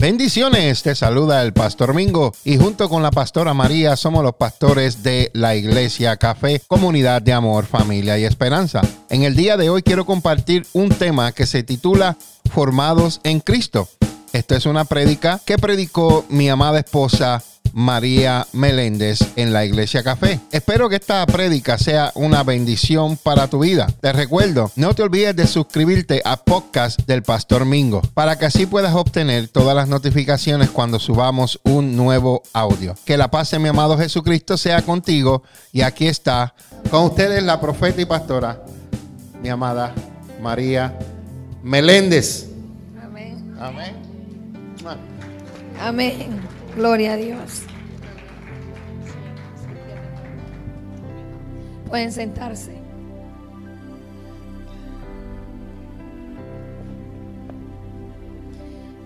Bendiciones, 0.00 0.84
te 0.84 0.94
saluda 0.94 1.42
el 1.42 1.52
pastor 1.52 1.92
Mingo 1.92 2.32
y 2.44 2.56
junto 2.56 2.88
con 2.88 3.02
la 3.02 3.10
pastora 3.10 3.52
María 3.52 3.96
somos 3.96 4.22
los 4.22 4.36
pastores 4.36 5.02
de 5.02 5.28
la 5.34 5.56
iglesia 5.56 6.16
Café, 6.16 6.62
comunidad 6.68 7.20
de 7.20 7.32
amor, 7.32 7.66
familia 7.66 8.16
y 8.16 8.22
esperanza. 8.22 8.80
En 9.10 9.24
el 9.24 9.34
día 9.34 9.56
de 9.56 9.70
hoy 9.70 9.82
quiero 9.82 10.06
compartir 10.06 10.64
un 10.72 10.90
tema 10.90 11.32
que 11.32 11.46
se 11.46 11.64
titula 11.64 12.16
Formados 12.48 13.20
en 13.24 13.40
Cristo. 13.40 13.88
Esto 14.32 14.54
es 14.54 14.66
una 14.66 14.84
prédica 14.84 15.40
que 15.44 15.58
predicó 15.58 16.24
mi 16.28 16.48
amada 16.48 16.78
esposa 16.78 17.42
María 17.72 18.46
Meléndez 18.52 19.18
en 19.36 19.52
la 19.52 19.64
Iglesia 19.64 20.02
Café. 20.02 20.40
Espero 20.52 20.88
que 20.88 20.96
esta 20.96 21.24
prédica 21.26 21.78
sea 21.78 22.12
una 22.14 22.42
bendición 22.42 23.16
para 23.16 23.48
tu 23.48 23.60
vida. 23.60 23.86
Te 24.00 24.12
recuerdo, 24.12 24.70
no 24.76 24.94
te 24.94 25.02
olvides 25.02 25.36
de 25.36 25.46
suscribirte 25.46 26.22
a 26.24 26.36
podcast 26.36 27.00
del 27.06 27.22
Pastor 27.22 27.64
Mingo 27.64 28.02
para 28.14 28.38
que 28.38 28.46
así 28.46 28.66
puedas 28.66 28.94
obtener 28.94 29.48
todas 29.48 29.74
las 29.74 29.88
notificaciones 29.88 30.70
cuando 30.70 30.98
subamos 30.98 31.60
un 31.64 31.96
nuevo 31.96 32.42
audio. 32.52 32.94
Que 33.04 33.16
la 33.16 33.30
paz 33.30 33.50
de 33.50 33.58
mi 33.58 33.68
amado 33.68 33.96
Jesucristo 33.98 34.56
sea 34.56 34.82
contigo 34.82 35.42
y 35.72 35.82
aquí 35.82 36.06
está 36.06 36.54
con 36.90 37.04
ustedes 37.04 37.42
la 37.42 37.60
profeta 37.60 38.00
y 38.00 38.04
pastora, 38.04 38.62
mi 39.42 39.48
amada 39.48 39.94
María 40.40 40.98
Meléndez. 41.62 42.48
Amén. 43.02 43.56
Amén. 43.58 43.94
Amén. 45.80 46.57
Gloria 46.78 47.14
a 47.14 47.16
Dios. 47.16 47.64
Pueden 51.88 52.12
sentarse. 52.12 52.70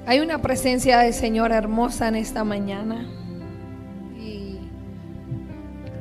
Hay 0.05 0.21
una 0.21 0.43
presencia 0.43 0.99
del 0.99 1.15
Señor 1.15 1.51
hermosa 1.51 2.09
en 2.09 2.17
esta 2.17 2.45
mañana. 2.45 3.07
Y 4.21 4.59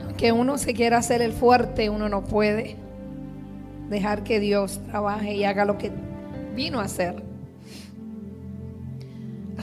aunque 0.03 0.33
uno 0.33 0.57
se 0.57 0.73
quiera 0.73 0.97
hacer 0.97 1.21
el 1.21 1.31
fuerte, 1.31 1.89
uno 1.89 2.09
no 2.09 2.25
puede 2.25 2.75
dejar 3.89 4.25
que 4.25 4.41
Dios 4.41 4.81
trabaje 4.89 5.35
y 5.35 5.45
haga 5.45 5.63
lo 5.63 5.77
que 5.77 5.89
vino 6.53 6.81
a 6.81 6.83
hacer. 6.83 7.30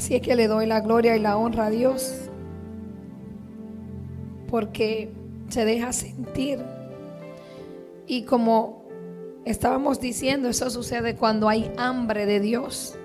Así 0.08 0.16
es 0.16 0.22
que 0.22 0.36
le 0.36 0.48
doy 0.48 0.64
la 0.64 0.80
gloria 0.80 1.14
y 1.18 1.20
la 1.20 1.36
honra 1.36 1.66
a 1.66 1.70
Dios 1.70 2.30
porque 4.48 5.12
se 5.50 5.66
deja 5.66 5.92
sentir. 5.92 6.64
Y 8.06 8.22
como 8.22 8.88
estábamos 9.44 10.00
diciendo, 10.00 10.48
eso 10.48 10.70
sucede 10.70 11.14
cuando 11.14 11.46
hay 11.46 11.70
hambre 11.76 12.24
de 12.24 12.40
Dios, 12.40 12.98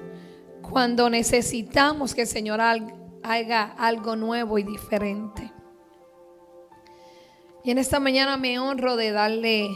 cuando 0.61 1.09
necesitamos 1.09 2.15
que 2.15 2.21
el 2.21 2.27
Señor 2.27 2.61
haga 2.61 3.63
algo 3.77 4.15
nuevo 4.15 4.57
y 4.57 4.63
diferente. 4.63 5.51
Y 7.65 7.71
en 7.71 7.79
esta 7.79 7.99
mañana 7.99 8.37
me 8.37 8.59
honro 8.59 8.95
de 8.95 9.11
darle 9.11 9.67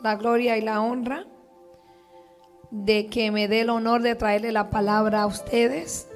la 0.00 0.16
gloria 0.16 0.56
y 0.56 0.62
la 0.62 0.80
honra, 0.80 1.26
de 2.70 3.08
que 3.08 3.30
me 3.32 3.48
dé 3.48 3.60
el 3.60 3.68
honor 3.68 4.00
de 4.00 4.14
traerle 4.14 4.50
la 4.50 4.70
palabra 4.70 5.24
a 5.24 5.26
ustedes. 5.26 6.07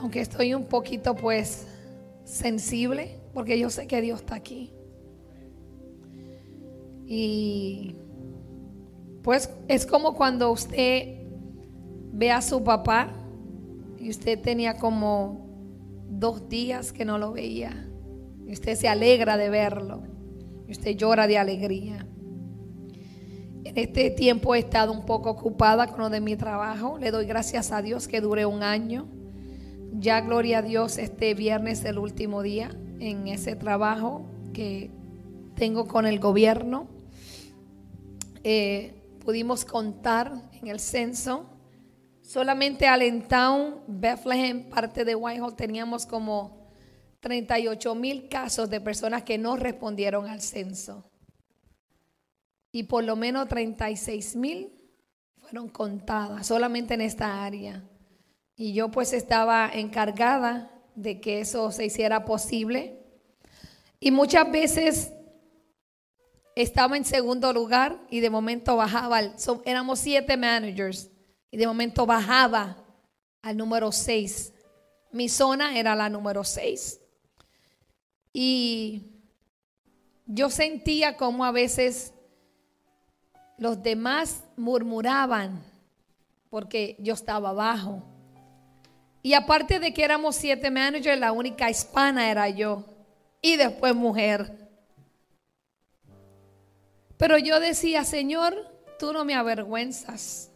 Aunque 0.00 0.20
estoy 0.20 0.54
un 0.54 0.64
poquito 0.64 1.14
pues 1.14 1.66
sensible, 2.24 3.18
porque 3.34 3.58
yo 3.58 3.70
sé 3.70 3.86
que 3.86 4.00
Dios 4.00 4.20
está 4.20 4.36
aquí. 4.36 4.72
Y 7.06 7.96
pues 9.22 9.50
es 9.66 9.86
como 9.86 10.14
cuando 10.14 10.52
usted 10.52 11.22
ve 12.12 12.30
a 12.30 12.42
su 12.42 12.62
papá 12.62 13.12
y 13.98 14.10
usted 14.10 14.40
tenía 14.40 14.76
como 14.76 15.46
dos 16.08 16.48
días 16.48 16.92
que 16.92 17.04
no 17.04 17.18
lo 17.18 17.32
veía. 17.32 17.88
Y 18.46 18.52
usted 18.52 18.76
se 18.76 18.88
alegra 18.88 19.36
de 19.36 19.50
verlo. 19.50 20.02
Y 20.66 20.72
usted 20.72 20.96
llora 20.96 21.26
de 21.26 21.38
alegría. 21.38 22.06
En 23.64 23.76
este 23.76 24.10
tiempo 24.10 24.54
he 24.54 24.60
estado 24.60 24.92
un 24.92 25.04
poco 25.04 25.30
ocupada 25.30 25.86
con 25.86 26.00
lo 26.00 26.10
de 26.10 26.20
mi 26.20 26.36
trabajo. 26.36 26.98
Le 26.98 27.10
doy 27.10 27.26
gracias 27.26 27.72
a 27.72 27.82
Dios 27.82 28.08
que 28.08 28.20
dure 28.20 28.46
un 28.46 28.62
año. 28.62 29.17
Ya, 30.00 30.20
gloria 30.20 30.58
a 30.58 30.62
Dios, 30.62 30.96
este 30.96 31.34
viernes 31.34 31.84
el 31.84 31.98
último 31.98 32.44
día 32.44 32.70
en 33.00 33.26
ese 33.26 33.56
trabajo 33.56 34.24
que 34.54 34.92
tengo 35.56 35.88
con 35.88 36.06
el 36.06 36.20
gobierno. 36.20 36.86
Eh, 38.44 38.94
pudimos 39.24 39.64
contar 39.64 40.50
en 40.52 40.68
el 40.68 40.78
censo. 40.78 41.50
Solamente 42.22 42.86
Allentown, 42.86 43.80
Bethlehem, 43.88 44.70
parte 44.70 45.04
de 45.04 45.16
Whitehall, 45.16 45.56
teníamos 45.56 46.06
como 46.06 46.70
38 47.18 47.92
mil 47.96 48.28
casos 48.28 48.70
de 48.70 48.80
personas 48.80 49.24
que 49.24 49.36
no 49.36 49.56
respondieron 49.56 50.28
al 50.28 50.42
censo. 50.42 51.10
Y 52.70 52.84
por 52.84 53.02
lo 53.02 53.16
menos 53.16 53.48
36 53.48 54.36
mil 54.36 54.70
fueron 55.38 55.68
contadas 55.68 56.46
solamente 56.46 56.94
en 56.94 57.00
esta 57.00 57.44
área. 57.44 57.82
Y 58.58 58.72
yo 58.72 58.90
pues 58.90 59.12
estaba 59.12 59.70
encargada 59.72 60.68
de 60.96 61.20
que 61.20 61.40
eso 61.40 61.70
se 61.70 61.86
hiciera 61.86 62.24
posible. 62.24 62.98
Y 64.00 64.10
muchas 64.10 64.50
veces 64.50 65.12
estaba 66.56 66.96
en 66.96 67.04
segundo 67.04 67.52
lugar 67.52 68.04
y 68.10 68.18
de 68.18 68.30
momento 68.30 68.74
bajaba, 68.74 69.20
éramos 69.64 70.00
siete 70.00 70.36
managers 70.36 71.08
y 71.52 71.56
de 71.56 71.68
momento 71.68 72.04
bajaba 72.04 72.84
al 73.42 73.56
número 73.56 73.92
seis. 73.92 74.52
Mi 75.12 75.28
zona 75.28 75.78
era 75.78 75.94
la 75.94 76.08
número 76.08 76.42
seis. 76.42 77.00
Y 78.32 79.22
yo 80.26 80.50
sentía 80.50 81.16
como 81.16 81.44
a 81.44 81.52
veces 81.52 82.12
los 83.56 83.80
demás 83.84 84.42
murmuraban 84.56 85.62
porque 86.50 86.96
yo 86.98 87.14
estaba 87.14 87.50
abajo. 87.50 88.17
Y 89.22 89.34
aparte 89.34 89.80
de 89.80 89.92
que 89.92 90.04
éramos 90.04 90.36
siete 90.36 90.70
managers, 90.70 91.18
la 91.18 91.32
única 91.32 91.68
hispana 91.70 92.30
era 92.30 92.48
yo. 92.48 92.84
Y 93.40 93.56
después 93.56 93.94
mujer. 93.94 94.68
Pero 97.16 97.36
yo 97.38 97.60
decía, 97.60 98.04
Señor, 98.04 98.72
tú 98.98 99.12
no 99.12 99.24
me 99.24 99.34
avergüenzas. 99.34 100.50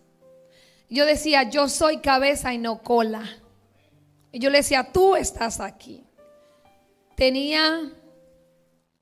Yo 0.89 1.07
decía, 1.07 1.45
yo 1.45 1.69
soy 1.69 1.99
cabeza 1.99 2.53
y 2.55 2.59
no 2.59 2.83
cola. 2.83 3.25
Y 4.31 4.39
yo 4.39 4.51
le 4.51 4.59
decía, 4.59 4.93
tú 4.93 5.17
estás 5.17 5.61
aquí. 5.61 6.05
Tenía 7.17 7.93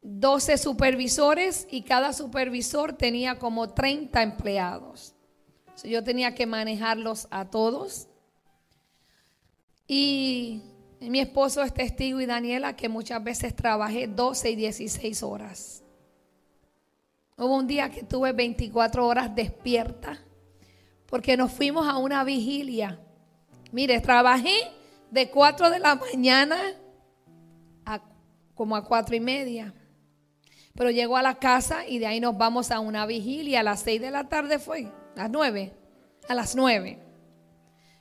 12 0.02 0.56
supervisores 0.56 1.66
y 1.70 1.82
cada 1.82 2.12
supervisor 2.12 2.94
tenía 2.94 3.38
como 3.38 3.70
30 3.70 4.22
empleados. 4.22 5.14
yo 5.84 6.02
tenía 6.04 6.34
que 6.34 6.46
manejarlos 6.46 7.28
a 7.30 7.50
todos. 7.50 8.09
Y 9.92 10.62
mi 11.00 11.18
esposo 11.18 11.64
es 11.64 11.74
testigo 11.74 12.20
y 12.20 12.26
Daniela 12.26 12.76
que 12.76 12.88
muchas 12.88 13.24
veces 13.24 13.56
trabajé 13.56 14.06
12 14.06 14.50
y 14.50 14.54
16 14.54 15.20
horas. 15.24 15.82
Hubo 17.36 17.56
un 17.56 17.66
día 17.66 17.90
que 17.90 18.04
tuve 18.04 18.32
24 18.32 19.04
horas 19.04 19.34
despierta 19.34 20.16
porque 21.06 21.36
nos 21.36 21.50
fuimos 21.50 21.88
a 21.88 21.96
una 21.96 22.22
vigilia. 22.22 23.00
Mire, 23.72 24.00
trabajé 24.00 24.54
de 25.10 25.28
4 25.28 25.70
de 25.70 25.80
la 25.80 25.96
mañana 25.96 26.56
a 27.84 28.00
como 28.54 28.76
a 28.76 28.84
4 28.84 29.16
y 29.16 29.20
media. 29.20 29.74
Pero 30.72 30.92
llego 30.92 31.16
a 31.16 31.22
la 31.22 31.34
casa 31.34 31.84
y 31.84 31.98
de 31.98 32.06
ahí 32.06 32.20
nos 32.20 32.38
vamos 32.38 32.70
a 32.70 32.78
una 32.78 33.06
vigilia. 33.06 33.58
A 33.58 33.64
las 33.64 33.80
6 33.80 34.00
de 34.00 34.12
la 34.12 34.28
tarde 34.28 34.60
fue, 34.60 34.86
a 35.16 35.22
las 35.22 35.30
9. 35.32 35.74
A 36.28 36.34
las 36.36 36.54
9. 36.54 37.09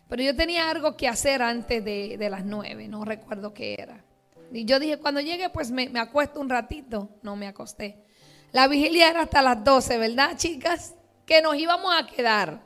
Pero 0.10 0.24
yo 0.24 0.36
tenía 0.36 0.70
algo 0.70 0.98
que 0.98 1.08
hacer 1.08 1.44
antes 1.44 1.86
de, 1.86 2.28
las 2.30 2.44
nueve, 2.44 2.88
no 2.88 3.06
recuerdo 3.06 3.54
qué 3.54 3.76
era. 3.76 4.04
Y 4.52 4.66
yo 4.66 4.80
dije, 4.80 4.98
cuando 4.98 5.22
llegue, 5.22 5.50
pues 5.50 5.70
me, 5.70 5.88
acuesto 6.00 6.42
un 6.42 6.50
ratito. 6.50 7.10
No 7.22 7.36
me 7.36 7.48
acosté. 7.48 8.04
La 8.52 8.68
vigilia 8.68 9.12
era 9.12 9.22
hasta 9.22 9.44
las 9.44 9.64
doce, 9.64 10.00
¿verdad, 10.00 10.36
chicas? 10.36 10.96
Que 11.28 11.44
nos 11.44 11.56
íbamos 11.56 11.94
a 11.96 12.08
quedar. 12.08 12.60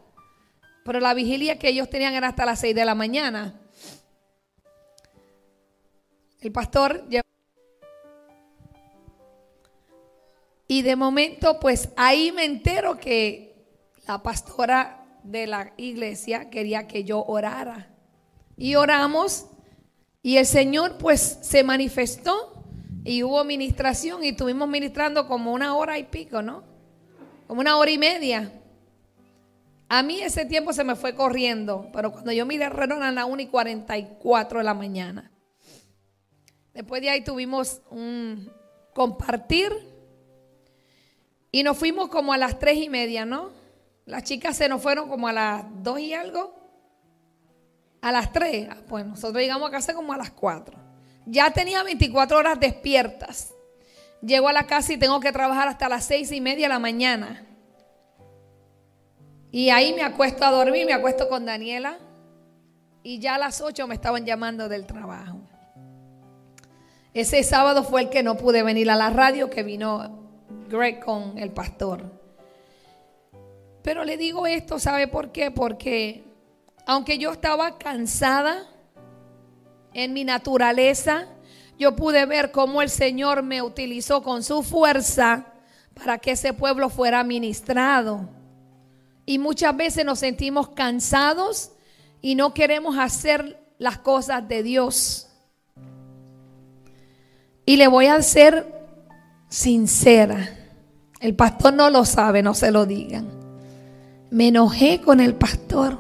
Pero 0.85 1.01
la 1.01 1.13
vigilia 1.13 1.59
que 1.59 1.67
ellos 1.67 1.89
tenían 1.89 2.13
era 2.13 2.29
hasta 2.29 2.45
las 2.45 2.61
seis 2.61 2.73
de 2.73 2.85
la 2.85 2.95
mañana. 2.95 3.59
El 6.39 6.51
pastor 6.53 7.05
Y 10.67 10.81
de 10.81 10.95
momento, 10.95 11.59
pues 11.59 11.89
ahí 11.97 12.31
me 12.31 12.45
entero 12.45 12.97
que 12.97 13.53
la 14.07 14.23
pastora 14.23 15.02
de 15.23 15.47
la 15.47 15.73
iglesia 15.77 16.49
quería 16.49 16.87
que 16.87 17.03
yo 17.03 17.23
orara. 17.25 17.89
Y 18.57 18.75
oramos 18.75 19.47
y 20.21 20.37
el 20.37 20.45
Señor 20.45 20.97
pues 20.97 21.39
se 21.41 21.63
manifestó 21.63 22.63
y 23.03 23.23
hubo 23.23 23.43
ministración 23.43 24.23
y 24.23 24.29
estuvimos 24.29 24.69
ministrando 24.69 25.27
como 25.27 25.51
una 25.51 25.75
hora 25.75 25.97
y 25.97 26.03
pico, 26.03 26.41
¿no? 26.41 26.63
Como 27.47 27.61
una 27.61 27.77
hora 27.77 27.91
y 27.91 27.97
media. 27.97 28.51
A 29.89 30.01
mí 30.01 30.21
ese 30.21 30.45
tiempo 30.45 30.73
se 30.73 30.83
me 30.83 30.95
fue 30.95 31.13
corriendo, 31.13 31.89
pero 31.93 32.11
cuando 32.11 32.31
yo 32.31 32.45
miré 32.45 32.65
el 32.65 32.71
reloj 32.71 32.97
eran 32.97 33.15
las 33.15 33.25
1 33.25 33.41
y 33.41 33.47
44 33.47 34.59
de 34.59 34.63
la 34.63 34.73
mañana. 34.73 35.31
Después 36.73 37.01
de 37.01 37.09
ahí 37.09 37.23
tuvimos 37.23 37.81
un 37.91 38.51
compartir 38.93 39.71
y 41.51 41.61
nos 41.63 41.77
fuimos 41.77 42.09
como 42.09 42.33
a 42.33 42.37
las 42.37 42.57
3 42.57 42.77
y 42.77 42.89
media, 42.89 43.25
¿no? 43.25 43.51
Las 44.05 44.23
chicas 44.23 44.57
se 44.57 44.67
nos 44.67 44.81
fueron 44.81 45.07
como 45.07 45.27
a 45.27 45.33
las 45.33 45.63
2 45.81 45.99
y 45.99 46.13
algo. 46.13 46.55
A 48.01 48.11
las 48.11 48.31
3. 48.33 48.67
Ah, 48.69 48.77
pues 48.87 49.05
nosotros 49.05 49.41
llegamos 49.41 49.69
a 49.69 49.71
casa 49.71 49.93
como 49.93 50.13
a 50.13 50.17
las 50.17 50.31
4. 50.31 50.77
Ya 51.25 51.51
tenía 51.51 51.83
24 51.83 52.37
horas 52.37 52.59
despiertas. 52.59 53.53
Llego 54.21 54.47
a 54.49 54.53
la 54.53 54.67
casa 54.67 54.93
y 54.93 54.97
tengo 54.97 55.19
que 55.19 55.31
trabajar 55.31 55.67
hasta 55.67 55.87
las 55.89 56.05
6 56.05 56.31
y 56.31 56.41
media 56.41 56.65
de 56.67 56.73
la 56.73 56.79
mañana. 56.79 57.45
Y 59.51 59.69
ahí 59.69 59.93
me 59.93 60.03
acuesto 60.03 60.43
a 60.43 60.51
dormir, 60.51 60.85
me 60.85 60.93
acuesto 60.93 61.29
con 61.29 61.45
Daniela. 61.45 61.97
Y 63.03 63.19
ya 63.19 63.35
a 63.35 63.37
las 63.37 63.61
8 63.61 63.87
me 63.87 63.95
estaban 63.95 64.25
llamando 64.25 64.67
del 64.67 64.85
trabajo. 64.85 65.39
Ese 67.13 67.43
sábado 67.43 67.83
fue 67.83 68.01
el 68.01 68.09
que 68.09 68.23
no 68.23 68.35
pude 68.35 68.63
venir 68.63 68.89
a 68.89 68.95
la 68.95 69.11
radio, 69.11 69.49
que 69.49 69.61
vino 69.61 70.23
Greg 70.69 70.99
con 70.99 71.37
el 71.37 71.51
pastor. 71.51 72.22
Pero 73.83 74.05
le 74.05 74.17
digo 74.17 74.47
esto, 74.47 74.79
¿sabe 74.79 75.07
por 75.07 75.31
qué? 75.31 75.51
Porque 75.51 76.23
aunque 76.85 77.17
yo 77.17 77.31
estaba 77.31 77.77
cansada 77.77 78.65
en 79.93 80.13
mi 80.13 80.23
naturaleza, 80.23 81.27
yo 81.77 81.95
pude 81.95 82.25
ver 82.25 82.51
cómo 82.51 82.81
el 82.81 82.89
Señor 82.89 83.43
me 83.43 83.61
utilizó 83.61 84.23
con 84.23 84.41
su 84.41 84.63
fuerza 84.63 85.47
para 85.93 86.17
que 86.17 86.31
ese 86.31 86.53
pueblo 86.53 86.89
fuera 86.89 87.23
ministrado. 87.23 88.29
Y 89.25 89.37
muchas 89.37 89.75
veces 89.75 90.05
nos 90.05 90.19
sentimos 90.19 90.69
cansados 90.69 91.71
y 92.21 92.35
no 92.35 92.53
queremos 92.53 92.97
hacer 92.97 93.59
las 93.77 93.97
cosas 93.97 94.47
de 94.47 94.63
Dios. 94.63 95.27
Y 97.65 97.77
le 97.77 97.87
voy 97.87 98.07
a 98.07 98.21
ser 98.21 98.65
sincera. 99.49 100.57
El 101.19 101.35
pastor 101.35 101.73
no 101.73 101.89
lo 101.89 102.05
sabe, 102.05 102.41
no 102.41 102.53
se 102.53 102.71
lo 102.71 102.85
digan. 102.85 103.42
Me 104.33 104.47
enojé 104.47 104.99
con 104.99 105.19
el 105.19 105.35
pastor. 105.35 105.99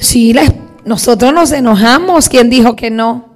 Sí, 0.00 0.34
nosotros 0.86 1.34
nos 1.34 1.52
enojamos. 1.52 2.30
¿Quién 2.30 2.48
dijo 2.48 2.74
que 2.74 2.90
no? 2.90 3.28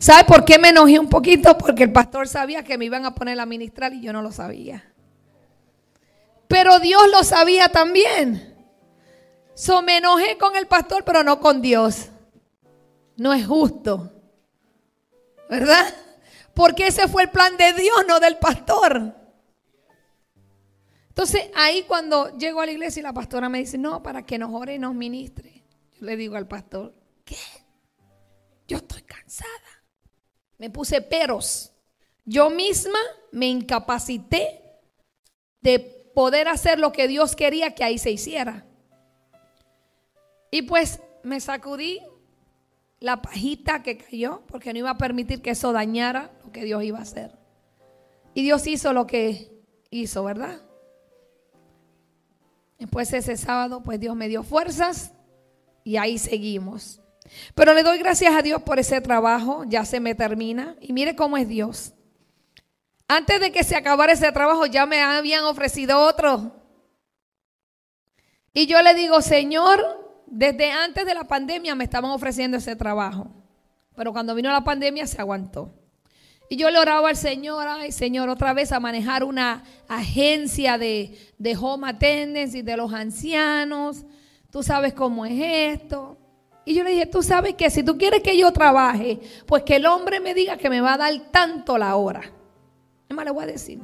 ¿Sabe 0.00 0.24
por 0.24 0.44
qué 0.44 0.58
me 0.58 0.70
enojé 0.70 0.98
un 0.98 1.08
poquito? 1.08 1.56
Porque 1.56 1.84
el 1.84 1.92
pastor 1.92 2.26
sabía 2.26 2.64
que 2.64 2.76
me 2.76 2.84
iban 2.84 3.06
a 3.06 3.14
poner 3.14 3.38
a 3.38 3.46
ministrar 3.46 3.94
y 3.94 4.02
yo 4.02 4.12
no 4.12 4.22
lo 4.22 4.32
sabía. 4.32 4.92
Pero 6.48 6.80
Dios 6.80 7.02
lo 7.12 7.22
sabía 7.22 7.68
también. 7.68 8.56
So 9.54 9.82
me 9.82 9.98
enojé 9.98 10.36
con 10.36 10.56
el 10.56 10.66
pastor, 10.66 11.04
pero 11.04 11.22
no 11.22 11.38
con 11.38 11.62
Dios. 11.62 12.08
No 13.16 13.32
es 13.32 13.46
justo. 13.46 14.10
¿Verdad? 15.48 15.94
Porque 16.54 16.88
ese 16.88 17.06
fue 17.06 17.22
el 17.22 17.30
plan 17.30 17.56
de 17.56 17.72
Dios, 17.74 18.04
no 18.08 18.18
del 18.18 18.36
pastor. 18.38 19.17
Entonces 21.18 21.50
ahí 21.56 21.82
cuando 21.82 22.38
llego 22.38 22.60
a 22.60 22.66
la 22.66 22.70
iglesia 22.70 23.00
y 23.00 23.02
la 23.02 23.12
pastora 23.12 23.48
me 23.48 23.58
dice, 23.58 23.76
no, 23.76 24.04
para 24.04 24.24
que 24.24 24.38
nos 24.38 24.54
ore 24.54 24.76
y 24.76 24.78
nos 24.78 24.94
ministre. 24.94 25.64
Yo 25.98 26.06
le 26.06 26.16
digo 26.16 26.36
al 26.36 26.46
pastor, 26.46 26.94
¿qué? 27.24 27.34
Yo 28.68 28.76
estoy 28.76 29.02
cansada. 29.02 29.50
Me 30.58 30.70
puse 30.70 31.02
peros. 31.02 31.72
Yo 32.24 32.50
misma 32.50 33.00
me 33.32 33.46
incapacité 33.46 34.62
de 35.60 35.80
poder 36.14 36.46
hacer 36.46 36.78
lo 36.78 36.92
que 36.92 37.08
Dios 37.08 37.34
quería 37.34 37.74
que 37.74 37.82
ahí 37.82 37.98
se 37.98 38.12
hiciera. 38.12 38.64
Y 40.52 40.62
pues 40.62 41.00
me 41.24 41.40
sacudí 41.40 42.00
la 43.00 43.22
pajita 43.22 43.82
que 43.82 43.98
cayó, 43.98 44.44
porque 44.46 44.72
no 44.72 44.78
iba 44.78 44.90
a 44.90 44.98
permitir 44.98 45.42
que 45.42 45.50
eso 45.50 45.72
dañara 45.72 46.30
lo 46.44 46.52
que 46.52 46.62
Dios 46.62 46.84
iba 46.84 47.00
a 47.00 47.02
hacer. 47.02 47.36
Y 48.34 48.44
Dios 48.44 48.68
hizo 48.68 48.92
lo 48.92 49.08
que 49.08 49.50
hizo, 49.90 50.22
¿verdad? 50.22 50.67
Después 52.78 53.12
ese 53.12 53.36
sábado, 53.36 53.82
pues 53.82 53.98
Dios 53.98 54.14
me 54.14 54.28
dio 54.28 54.42
fuerzas 54.42 55.12
y 55.84 55.96
ahí 55.96 56.18
seguimos. 56.18 57.00
Pero 57.54 57.74
le 57.74 57.82
doy 57.82 57.98
gracias 57.98 58.34
a 58.34 58.42
Dios 58.42 58.62
por 58.62 58.78
ese 58.78 59.00
trabajo, 59.00 59.64
ya 59.66 59.84
se 59.84 60.00
me 60.00 60.14
termina. 60.14 60.76
Y 60.80 60.92
mire 60.92 61.16
cómo 61.16 61.36
es 61.36 61.48
Dios. 61.48 61.92
Antes 63.08 63.40
de 63.40 63.52
que 63.52 63.64
se 63.64 63.74
acabara 63.74 64.12
ese 64.12 64.30
trabajo 64.32 64.66
ya 64.66 64.86
me 64.86 65.00
habían 65.00 65.44
ofrecido 65.44 65.98
otro. 66.00 66.52
Y 68.52 68.66
yo 68.66 68.80
le 68.82 68.94
digo, 68.94 69.22
Señor, 69.22 70.22
desde 70.26 70.70
antes 70.70 71.06
de 71.06 71.14
la 71.14 71.24
pandemia 71.24 71.74
me 71.74 71.84
estaban 71.84 72.10
ofreciendo 72.10 72.58
ese 72.58 72.76
trabajo. 72.76 73.30
Pero 73.96 74.12
cuando 74.12 74.34
vino 74.34 74.50
la 74.50 74.64
pandemia 74.64 75.06
se 75.06 75.20
aguantó. 75.20 75.74
Y 76.48 76.56
yo 76.56 76.70
le 76.70 76.78
oraba 76.78 77.10
al 77.10 77.16
Señor, 77.16 77.66
ay 77.68 77.92
Señor, 77.92 78.28
otra 78.28 78.54
vez 78.54 78.72
a 78.72 78.80
manejar 78.80 79.22
una 79.22 79.64
agencia 79.86 80.78
de, 80.78 81.18
de 81.36 81.56
home 81.56 81.88
attendance 81.88 82.58
y 82.58 82.62
de 82.62 82.76
los 82.76 82.92
ancianos. 82.92 84.04
Tú 84.50 84.62
sabes 84.62 84.94
cómo 84.94 85.26
es 85.26 85.78
esto. 85.80 86.16
Y 86.64 86.74
yo 86.74 86.84
le 86.84 86.90
dije, 86.90 87.06
tú 87.06 87.22
sabes 87.22 87.54
que 87.54 87.68
si 87.70 87.82
tú 87.82 87.98
quieres 87.98 88.22
que 88.22 88.36
yo 88.36 88.50
trabaje, 88.52 89.18
pues 89.46 89.62
que 89.62 89.76
el 89.76 89.86
hombre 89.86 90.20
me 90.20 90.34
diga 90.34 90.56
que 90.56 90.70
me 90.70 90.80
va 90.80 90.94
a 90.94 90.98
dar 90.98 91.14
tanto 91.30 91.76
la 91.76 91.96
hora. 91.96 92.22
Es 93.08 93.16
más, 93.16 93.24
le 93.24 93.30
voy 93.30 93.44
a 93.44 93.46
decir. 93.46 93.80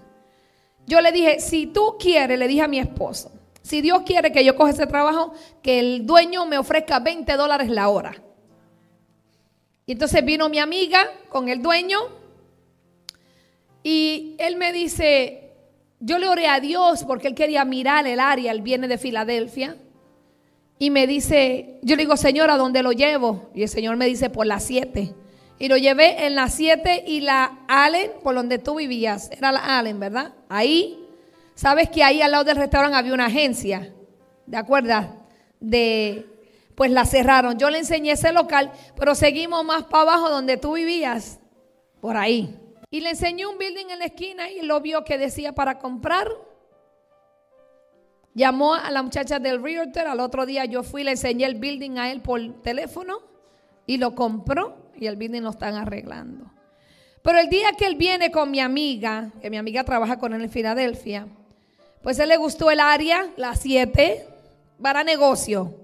Yo 0.87 1.01
le 1.01 1.13
dije, 1.13 1.41
si 1.41 1.67
tú 1.67 1.97
quieres, 1.99 2.39
le 2.39 2.47
dije 2.47 2.63
a 2.63 2.69
mi 2.69 2.79
esposo, 2.79 3.33
si 3.63 3.81
Dios 3.81 4.03
quiere 4.05 4.33
que 4.33 4.45
yo 4.45 4.55
coja 4.57 4.71
ese 4.71 4.87
trabajo, 4.87 5.33
que 5.63 5.79
el 5.79 6.07
dueño 6.07 6.45
me 6.45 6.59
ofrezca 6.59 6.99
20 6.99 7.35
dólares 7.37 7.71
la 7.71 7.89
hora. 7.89 8.15
Y 9.87 9.93
entonces 9.93 10.23
vino 10.25 10.49
mi 10.51 10.59
amiga 10.59 11.07
con 11.31 11.49
el 11.49 11.63
dueño 11.63 11.99
y 13.85 14.35
él 14.39 14.57
me 14.57 14.73
dice, 14.73 15.53
yo 16.01 16.19
le 16.19 16.27
oré 16.27 16.49
a 16.49 16.59
Dios 16.59 17.05
porque 17.05 17.29
él 17.29 17.35
quería 17.35 17.67
mirar 17.67 18.07
el 18.07 18.19
área, 18.19 18.51
él 18.51 18.63
viene 18.63 18.89
de 18.89 18.97
Filadelfia. 18.97 19.77
Y 20.79 20.91
me 20.91 21.07
dice, 21.07 21.79
yo 21.83 21.95
le 21.95 22.03
digo, 22.03 22.17
Señor, 22.17 22.51
¿a 22.51 22.57
dónde 22.57 22.83
lo 22.83 22.93
llevo? 22.93 23.51
Y 23.55 23.63
el 23.63 23.69
Señor 23.69 23.97
me 23.97 24.07
dice, 24.07 24.31
por 24.31 24.47
las 24.47 24.65
7. 24.65 25.15
Y 25.59 25.69
lo 25.69 25.77
llevé 25.77 26.27
en 26.27 26.35
la 26.35 26.49
7 26.49 27.05
y 27.07 27.21
la 27.21 27.61
Allen, 27.69 28.11
por 28.23 28.35
donde 28.35 28.59
tú 28.59 28.77
vivías. 28.77 29.31
Era 29.31 29.53
la 29.53 29.79
Allen, 29.79 30.01
¿verdad? 30.01 30.33
Ahí, 30.49 31.07
sabes 31.55 31.91
que 31.91 32.03
ahí 32.03 32.23
al 32.23 32.33
lado 32.33 32.45
del 32.45 32.57
restaurante 32.57 32.97
había 32.97 33.15
una 33.15 33.27
agencia. 33.27 33.95
¿De 34.47 34.57
acuerdo? 34.57 34.95
De, 35.61 36.27
pues 36.75 36.91
la 36.91 37.05
cerraron. 37.05 37.59
Yo 37.59 37.69
le 37.69 37.79
enseñé 37.79 38.13
ese 38.13 38.33
local, 38.33 38.73
pero 38.97 39.15
seguimos 39.15 39.63
más 39.63 39.85
para 39.85 40.03
abajo 40.03 40.31
donde 40.31 40.57
tú 40.57 40.73
vivías. 40.73 41.39
Por 42.01 42.17
ahí. 42.17 42.59
Y 42.95 43.01
le 43.01 43.11
enseñé 43.11 43.45
un 43.45 43.59
building 43.59 43.87
en 43.91 43.99
la 43.99 44.05
esquina 44.05 44.49
y 44.49 44.63
lo 44.63 44.81
vio 44.81 45.03
que 45.03 45.19
decía 45.19 45.53
para 45.53 45.81
comprar. 45.81 46.29
Llamó 48.35 48.75
a 48.75 48.89
la 48.93 49.03
muchacha 49.03 49.41
del 49.41 49.61
realtor. 49.61 50.07
Al 50.07 50.21
otro 50.21 50.47
día 50.47 50.65
yo 50.65 50.85
fui 50.85 51.01
y 51.01 51.05
le 51.05 51.11
enseñé 51.11 51.45
el 51.45 51.57
building 51.57 51.99
a 51.99 52.13
él 52.13 52.21
por 52.21 52.41
teléfono 52.63 53.19
y 53.85 53.97
lo 53.97 54.15
compró 54.15 54.93
y 54.95 55.07
el 55.07 55.17
building 55.17 55.41
lo 55.41 55.51
están 55.51 55.75
arreglando. 55.75 56.49
Pero 57.21 57.41
el 57.41 57.49
día 57.49 57.73
que 57.77 57.87
él 57.87 57.97
viene 57.97 58.31
con 58.31 58.53
mi 58.53 58.61
amiga, 58.61 59.33
que 59.43 59.51
mi 59.51 59.57
amiga 59.57 59.83
trabaja 59.83 60.21
con 60.21 60.33
él 60.33 60.43
en 60.43 60.51
Filadelfia, 60.51 61.27
pues 62.01 62.21
él 62.21 62.29
le 62.29 62.37
gustó 62.37 62.71
el 62.71 62.79
área, 62.79 63.27
la 63.37 63.57
7, 63.57 64.25
para 64.81 65.03
negocio. 65.03 65.75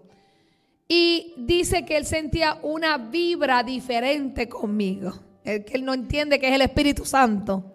Y 0.87 1.35
dice 1.38 1.85
que 1.85 1.97
él 1.97 2.07
sentía 2.07 2.61
una 2.62 2.99
vibra 2.99 3.64
diferente 3.64 4.49
conmigo. 4.49 5.30
El 5.44 5.64
que 5.64 5.75
él 5.75 5.85
no 5.85 5.94
entiende 5.94 6.38
que 6.38 6.49
es 6.49 6.54
el 6.54 6.62
Espíritu 6.62 7.04
Santo. 7.04 7.75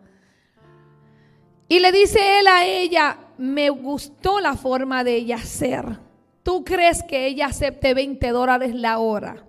Y 1.68 1.80
le 1.80 1.92
dice 1.92 2.40
él 2.40 2.48
a 2.48 2.66
ella, 2.66 3.18
me 3.38 3.70
gustó 3.70 4.40
la 4.40 4.56
forma 4.56 5.04
de 5.04 5.16
ella 5.16 5.38
ser. 5.40 6.00
¿Tú 6.44 6.64
crees 6.64 7.02
que 7.04 7.26
ella 7.26 7.48
acepte 7.48 7.94
20 7.94 8.30
dólares 8.30 8.76
la 8.76 9.00
hora? 9.00 9.44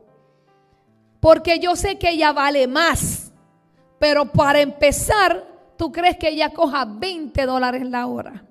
Porque 1.20 1.58
yo 1.58 1.76
sé 1.76 1.98
que 1.98 2.10
ella 2.10 2.32
vale 2.32 2.66
más. 2.66 3.32
Pero 3.98 4.26
para 4.26 4.60
empezar, 4.60 5.44
¿tú 5.76 5.92
crees 5.92 6.16
que 6.16 6.28
ella 6.28 6.50
coja 6.50 6.84
20 6.84 7.44
dólares 7.44 7.86
la 7.86 8.06
hora? 8.06 8.44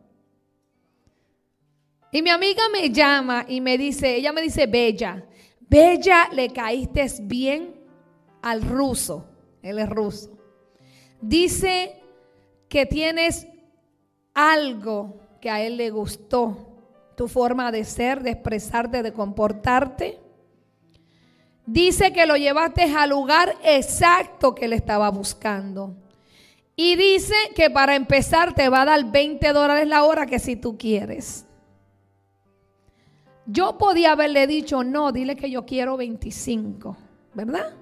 Y 2.11 2.21
mi 2.21 2.29
amiga 2.29 2.63
me 2.71 2.91
llama 2.91 3.45
y 3.47 3.61
me 3.61 3.77
dice, 3.77 4.15
ella 4.15 4.31
me 4.31 4.41
dice, 4.41 4.67
Bella, 4.67 5.25
Bella, 5.59 6.29
le 6.31 6.49
caíste 6.49 7.05
bien 7.23 7.75
al 8.41 8.61
ruso. 8.61 9.25
Él 9.65 9.79
es 9.79 9.89
ruso. 9.89 10.31
Dice 11.21 12.01
que 12.69 12.85
tienes 12.85 13.47
algo 14.33 15.19
que 15.41 15.49
a 15.49 15.61
él 15.61 15.77
le 15.77 15.89
gustó. 15.89 16.57
Tu 17.15 17.27
forma 17.27 17.71
de 17.71 17.85
ser, 17.85 18.23
de 18.23 18.31
expresarte, 18.31 19.03
de 19.03 19.13
comportarte 19.13 20.19
dice 21.65 22.13
que 22.13 22.25
lo 22.25 22.35
llevaste 22.35 22.83
al 22.83 23.09
lugar 23.09 23.55
exacto 23.63 24.53
que 24.55 24.65
él 24.65 24.73
estaba 24.73 25.09
buscando. 25.09 25.95
Y 26.75 26.95
dice 26.95 27.35
que 27.55 27.69
para 27.69 27.95
empezar 27.95 28.53
te 28.53 28.69
va 28.69 28.81
a 28.81 28.85
dar 28.85 29.11
20 29.11 29.53
dólares 29.53 29.87
la 29.87 30.03
hora 30.03 30.25
que 30.25 30.39
si 30.39 30.55
tú 30.55 30.77
quieres. 30.77 31.45
Yo 33.45 33.77
podía 33.77 34.11
haberle 34.11 34.47
dicho, 34.47 34.83
no, 34.83 35.11
dile 35.11 35.35
que 35.35 35.49
yo 35.49 35.65
quiero 35.65 35.97
25, 35.97 36.97
¿verdad? 37.33 37.73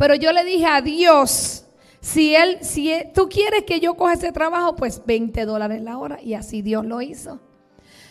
Pero 0.00 0.14
yo 0.14 0.32
le 0.32 0.44
dije 0.44 0.64
a 0.64 0.80
Dios, 0.80 1.66
si 2.00 2.34
él, 2.34 2.56
si 2.62 2.90
tú 3.14 3.28
quieres 3.28 3.64
que 3.64 3.80
yo 3.80 3.96
coja 3.96 4.14
ese 4.14 4.32
trabajo, 4.32 4.74
pues 4.74 5.02
20 5.04 5.44
dólares 5.44 5.82
la 5.82 5.98
hora. 5.98 6.18
Y 6.22 6.32
así 6.32 6.62
Dios 6.62 6.86
lo 6.86 7.02
hizo. 7.02 7.38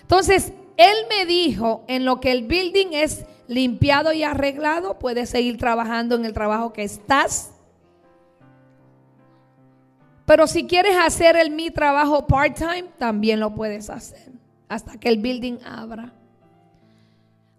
Entonces, 0.04 0.54
él 0.78 0.96
me 1.10 1.26
dijo, 1.26 1.86
en 1.88 2.06
lo 2.06 2.20
que 2.20 2.32
el 2.32 2.46
building 2.46 2.90
es 2.92 3.26
limpiado 3.48 4.14
y 4.14 4.22
arreglado, 4.22 5.00
puedes 5.00 5.32
seguir 5.32 5.58
trabajando 5.58 6.14
en 6.16 6.26
el 6.26 6.34
trabajo 6.34 6.74
que 6.74 6.84
estás. 6.84 7.54
Pero 10.28 10.46
si 10.46 10.68
quieres 10.68 10.96
hacer 10.96 11.38
el 11.38 11.50
mi 11.50 11.72
trabajo 11.72 12.28
part-time, 12.28 12.86
también 13.00 13.40
lo 13.40 13.56
puedes 13.56 13.90
hacer 13.90 14.32
hasta 14.68 15.00
que 15.00 15.10
el 15.10 15.18
building 15.18 15.58
abra. 15.66 16.14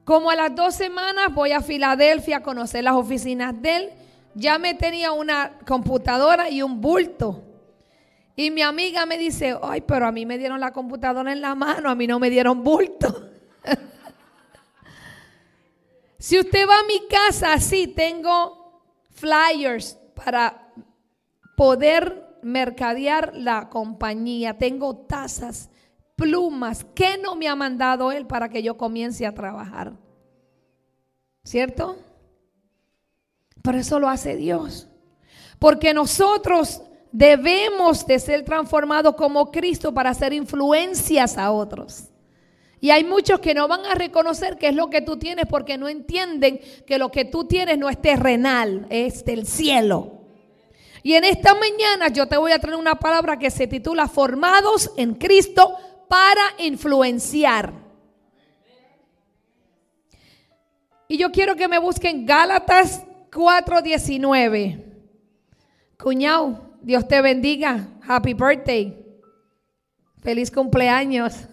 Como 0.04 0.30
a 0.30 0.36
las 0.36 0.54
dos 0.54 0.76
semanas 0.76 1.34
voy 1.34 1.50
a 1.50 1.62
Filadelfia 1.62 2.36
a 2.36 2.42
conocer 2.44 2.84
las 2.84 2.94
oficinas 2.94 3.60
de 3.60 3.76
él. 3.76 3.90
Ya 4.34 4.58
me 4.58 4.74
tenía 4.74 5.12
una 5.12 5.58
computadora 5.66 6.50
y 6.50 6.62
un 6.62 6.80
bulto. 6.80 7.44
Y 8.36 8.50
mi 8.50 8.62
amiga 8.62 9.06
me 9.06 9.18
dice, 9.18 9.56
ay, 9.62 9.82
pero 9.82 10.06
a 10.06 10.12
mí 10.12 10.24
me 10.24 10.38
dieron 10.38 10.60
la 10.60 10.72
computadora 10.72 11.32
en 11.32 11.40
la 11.40 11.54
mano, 11.54 11.90
a 11.90 11.94
mí 11.94 12.06
no 12.06 12.18
me 12.18 12.30
dieron 12.30 12.62
bulto. 12.62 13.28
si 16.18 16.38
usted 16.38 16.66
va 16.66 16.80
a 16.80 16.84
mi 16.84 17.06
casa, 17.06 17.58
sí, 17.58 17.88
tengo 17.88 18.82
flyers 19.10 19.98
para 20.14 20.72
poder 21.56 22.38
mercadear 22.42 23.32
la 23.34 23.68
compañía. 23.68 24.56
Tengo 24.56 24.96
tazas, 24.96 25.70
plumas. 26.16 26.86
¿Qué 26.94 27.18
no 27.18 27.34
me 27.34 27.48
ha 27.48 27.56
mandado 27.56 28.12
él 28.12 28.26
para 28.26 28.48
que 28.48 28.62
yo 28.62 28.76
comience 28.76 29.26
a 29.26 29.34
trabajar? 29.34 29.92
¿Cierto? 31.44 31.98
Pero 33.62 33.78
eso 33.78 33.98
lo 33.98 34.08
hace 34.08 34.36
Dios. 34.36 34.88
Porque 35.58 35.92
nosotros 35.92 36.82
debemos 37.12 38.06
de 38.06 38.18
ser 38.18 38.44
transformados 38.44 39.14
como 39.14 39.50
Cristo 39.50 39.92
para 39.92 40.10
hacer 40.10 40.32
influencias 40.32 41.36
a 41.36 41.50
otros. 41.50 42.04
Y 42.80 42.90
hay 42.90 43.04
muchos 43.04 43.40
que 43.40 43.52
no 43.52 43.68
van 43.68 43.84
a 43.84 43.94
reconocer 43.94 44.56
qué 44.56 44.68
es 44.68 44.74
lo 44.74 44.88
que 44.88 45.02
tú 45.02 45.18
tienes 45.18 45.44
porque 45.46 45.76
no 45.76 45.88
entienden 45.88 46.60
que 46.86 46.98
lo 46.98 47.10
que 47.10 47.26
tú 47.26 47.44
tienes 47.44 47.76
no 47.76 47.90
es 47.90 48.00
terrenal, 48.00 48.86
es 48.88 49.24
del 49.24 49.46
cielo. 49.46 50.20
Y 51.02 51.14
en 51.14 51.24
esta 51.24 51.54
mañana 51.54 52.08
yo 52.08 52.26
te 52.26 52.38
voy 52.38 52.52
a 52.52 52.58
traer 52.58 52.76
una 52.76 52.94
palabra 52.94 53.38
que 53.38 53.50
se 53.50 53.66
titula 53.66 54.08
Formados 54.08 54.90
en 54.96 55.14
Cristo 55.14 55.76
para 56.08 56.42
influenciar. 56.58 57.72
Y 61.06 61.18
yo 61.18 61.30
quiero 61.32 61.56
que 61.56 61.68
me 61.68 61.78
busquen 61.78 62.24
Gálatas 62.24 63.02
4:19. 63.30 64.84
Cuñado, 65.98 66.60
Dios 66.82 67.06
te 67.06 67.20
bendiga. 67.20 67.88
Happy 68.06 68.34
birthday. 68.34 68.96
Feliz 70.20 70.50
cumpleaños. 70.50 71.46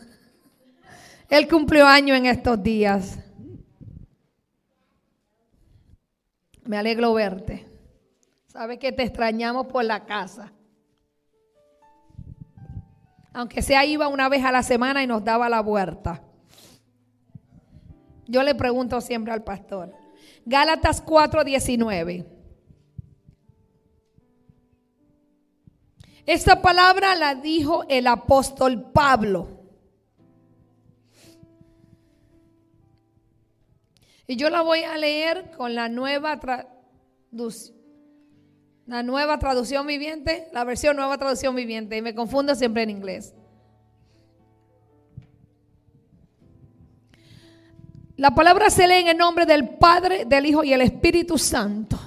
Él 1.29 1.47
cumplió 1.47 1.85
año 1.85 2.15
en 2.15 2.25
estos 2.25 2.61
días. 2.61 3.19
Me 6.63 6.77
alegro 6.77 7.13
verte. 7.13 7.65
Sabe 8.47 8.79
que 8.79 8.91
te 8.91 9.03
extrañamos 9.03 9.67
por 9.67 9.83
la 9.83 10.05
casa. 10.05 10.51
Aunque 13.33 13.61
sea 13.61 13.85
iba 13.85 14.07
una 14.07 14.29
vez 14.29 14.43
a 14.43 14.51
la 14.51 14.63
semana 14.63 15.03
y 15.03 15.07
nos 15.07 15.23
daba 15.23 15.47
la 15.47 15.61
vuelta. 15.61 16.23
Yo 18.25 18.43
le 18.43 18.55
pregunto 18.55 18.99
siempre 18.99 19.31
al 19.31 19.43
pastor. 19.43 20.06
Gálatas 20.47 21.03
4:19. 21.03 22.25
Esta 26.25 26.61
palabra 26.61 27.15
la 27.15 27.35
dijo 27.35 27.83
el 27.89 28.07
apóstol 28.07 28.91
Pablo. 28.93 29.49
Y 34.25 34.37
yo 34.37 34.49
la 34.49 34.61
voy 34.61 34.83
a 34.83 34.97
leer 34.97 35.51
con 35.51 35.75
la 35.75 35.89
nueva 35.89 36.39
traducción 36.39 37.75
la 38.85 39.03
nueva 39.03 39.37
traducción 39.37 39.85
viviente, 39.85 40.47
la 40.53 40.63
versión 40.63 40.95
nueva 40.95 41.17
traducción 41.17 41.53
viviente. 41.55 41.97
Y 41.97 42.01
me 42.01 42.15
confundo 42.15 42.55
siempre 42.55 42.83
en 42.83 42.89
inglés. 42.89 43.33
La 48.17 48.33
palabra 48.33 48.71
se 48.71 48.87
lee 48.87 48.95
en 48.95 49.09
el 49.09 49.17
nombre 49.17 49.45
del 49.45 49.69
Padre, 49.69 50.25
del 50.25 50.47
Hijo 50.47 50.63
y 50.63 50.73
el 50.73 50.81
Espíritu 50.81 51.37
Santo. 51.37 51.99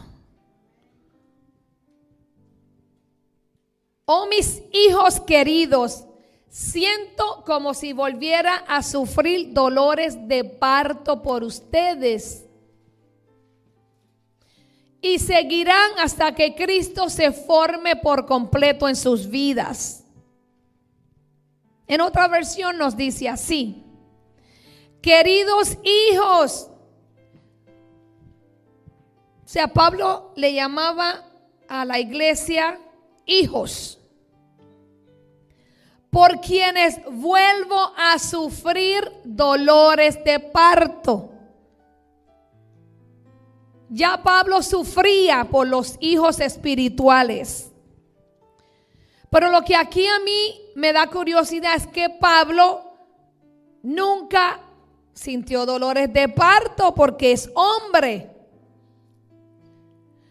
Oh 4.07 4.27
mis 4.27 4.61
hijos 4.73 5.21
queridos, 5.21 6.05
siento 6.49 7.45
como 7.47 7.75
si 7.75 7.93
volviera 7.93 8.57
a 8.67 8.83
sufrir 8.83 9.53
dolores 9.53 10.27
de 10.27 10.43
parto 10.43 11.23
por 11.23 11.45
ustedes 11.45 12.45
y 15.01 15.21
seguirán 15.21 15.93
hasta 15.99 16.35
que 16.35 16.57
Cristo 16.57 17.09
se 17.09 17.31
forme 17.31 17.95
por 17.95 18.27
completo 18.27 18.89
en 18.89 18.97
sus 18.97 19.31
vidas. 19.31 20.05
En 21.87 22.01
otra 22.01 22.27
versión 22.27 22.79
nos 22.79 22.97
dice 22.97 23.29
así, 23.29 23.90
queridos 25.01 25.77
hijos, 25.83 26.69
o 29.45 29.49
sea, 29.53 29.69
Pablo 29.69 30.33
le 30.37 30.53
llamaba 30.55 31.25
a 31.69 31.85
la 31.85 31.99
iglesia 31.99 32.79
hijos, 33.27 33.99
por 36.11 36.41
quienes 36.41 37.01
vuelvo 37.11 37.93
a 37.97 38.19
sufrir 38.19 39.11
dolores 39.25 40.23
de 40.25 40.41
parto. 40.41 41.31
Ya 43.89 44.23
Pablo 44.23 44.63
sufría 44.63 45.45
por 45.51 45.67
los 45.67 45.97
hijos 46.01 46.39
espirituales. 46.39 47.73
Pero 49.31 49.51
lo 49.51 49.63
que 49.63 49.75
aquí 49.77 50.07
a 50.07 50.19
mí 50.21 50.61
me 50.75 50.93
da 50.93 51.09
curiosidad 51.09 51.75
es 51.77 51.87
que 51.87 52.09
Pablo 52.09 52.85
nunca 53.83 54.61
sintió 55.21 55.67
dolores 55.67 56.11
de 56.11 56.31
parto 56.31 56.95
porque 56.95 57.33
es 57.33 57.51
hombre. 57.55 58.31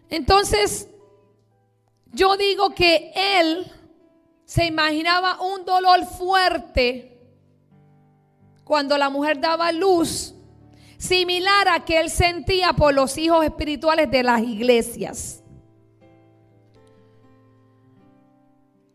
Entonces, 0.10 0.88
yo 2.12 2.36
digo 2.36 2.74
que 2.74 3.12
él 3.16 3.72
se 4.46 4.66
imaginaba 4.66 5.40
un 5.42 5.64
dolor 5.64 6.08
fuerte 6.08 7.22
cuando 8.64 8.98
la 8.98 9.12
mujer 9.12 9.40
daba 9.40 9.72
luz 9.72 10.34
similar 10.98 11.68
a 11.68 11.86
que 11.86 12.00
él 12.00 12.10
sentía 12.10 12.74
por 12.74 12.96
los 12.96 13.16
hijos 13.20 13.46
espirituales 13.46 14.10
de 14.10 14.24
las 14.24 14.42
iglesias. 14.42 15.39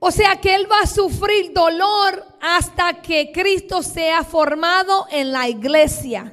O 0.07 0.11
sea 0.11 0.37
que 0.37 0.55
él 0.55 0.71
va 0.71 0.81
a 0.81 0.87
sufrir 0.87 1.55
dolor 1.55 2.27
hasta 2.39 3.01
que 3.01 3.33
Cristo 3.33 3.83
sea 3.83 4.23
formado 4.23 5.07
en 5.11 5.33
la 5.33 5.49
iglesia. 5.49 6.31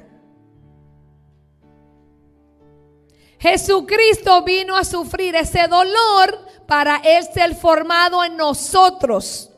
Jesucristo 3.38 4.42
vino 4.42 4.76
a 4.76 4.84
sufrir 4.84 5.34
ese 5.36 5.68
dolor 5.68 6.38
para 6.66 6.98
él 6.98 7.24
ser 7.32 7.54
formado 7.54 8.22
en 8.22 8.36
nosotros. 8.36 9.50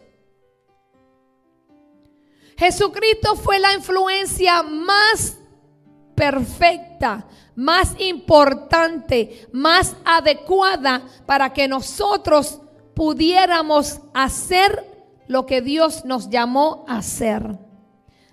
Jesucristo 2.56 3.34
fue 3.34 3.58
la 3.58 3.72
influencia 3.72 4.62
más 4.62 5.38
perfecta, 6.14 7.26
más 7.56 7.96
importante, 7.98 9.48
más 9.50 9.96
adecuada 10.04 11.02
para 11.26 11.52
que 11.52 11.66
nosotros 11.66 12.60
pudiéramos 12.94 14.00
hacer 14.12 14.84
lo 15.26 15.46
que 15.46 15.60
Dios 15.60 16.04
nos 16.04 16.28
llamó 16.30 16.84
a 16.88 16.98
hacer. 16.98 17.58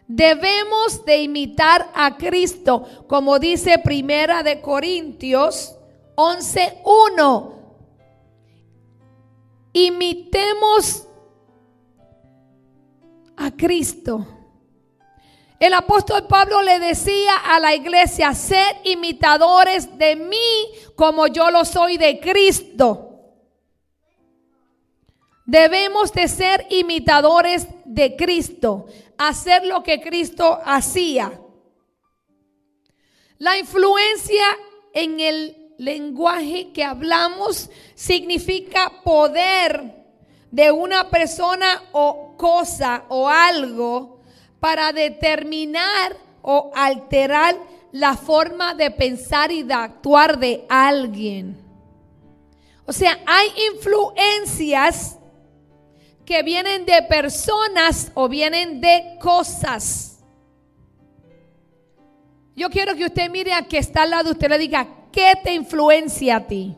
Debemos 0.08 1.06
de 1.06 1.22
imitar 1.22 1.90
a 1.94 2.18
Cristo, 2.18 2.86
como 3.08 3.40
dice 3.40 3.80
Primera 3.80 4.44
de 4.44 4.60
Corintios 4.60 5.76
11:1. 6.16 7.54
Imitemos 9.74 11.08
a 13.38 13.52
Cristo. 13.52 14.28
El 15.62 15.74
apóstol 15.76 16.26
Pablo 16.28 16.62
le 16.62 16.80
decía 16.80 17.36
a 17.46 17.60
la 17.60 17.74
iglesia, 17.76 18.34
sed 18.34 18.78
imitadores 18.84 19.98
de 19.98 20.16
mí 20.16 20.68
como 20.96 21.28
yo 21.28 21.52
lo 21.52 21.64
soy 21.66 21.98
de 21.98 22.20
Cristo. 22.20 23.11
Debemos 25.52 26.14
de 26.14 26.30
ser 26.30 26.66
imitadores 26.70 27.68
de 27.84 28.16
Cristo, 28.16 28.86
hacer 29.18 29.66
lo 29.66 29.84
que 29.84 30.00
Cristo 30.00 30.62
hacía. 30.64 31.42
La 33.38 33.58
influencia 33.58 34.46
en 34.94 35.20
el 35.20 35.74
lenguaje 35.78 36.72
que 36.72 36.86
hablamos 36.86 37.70
significa 37.96 39.02
poder 39.04 40.06
de 40.52 40.72
una 40.72 41.10
persona 41.10 41.84
o 41.92 42.38
cosa 42.38 43.04
o 43.10 43.28
algo 43.28 44.22
para 44.62 44.94
determinar 44.94 46.16
o 46.44 46.72
alterar 46.74 47.58
la 47.92 48.16
forma 48.16 48.74
de 48.74 48.90
pensar 48.90 49.52
y 49.52 49.64
de 49.64 49.74
actuar 49.74 50.40
de 50.40 50.66
alguien. 50.70 51.62
O 52.86 52.94
sea, 52.94 53.20
hay 53.26 53.50
influencias 53.74 55.18
que 56.32 56.44
vienen 56.44 56.86
de 56.86 57.02
personas 57.10 58.10
o 58.14 58.30
vienen 58.30 58.80
de 58.80 59.18
cosas. 59.20 60.24
Yo 62.56 62.70
quiero 62.70 62.96
que 62.96 63.04
usted 63.04 63.30
mire 63.30 63.52
a 63.52 63.68
que 63.68 63.78
está 63.78 64.04
al 64.04 64.12
lado 64.12 64.24
de 64.24 64.32
usted 64.32 64.50
le 64.50 64.58
diga, 64.58 64.88
¿qué 65.12 65.34
te 65.44 65.54
influencia 65.54 66.38
a 66.38 66.48
ti? 66.48 66.78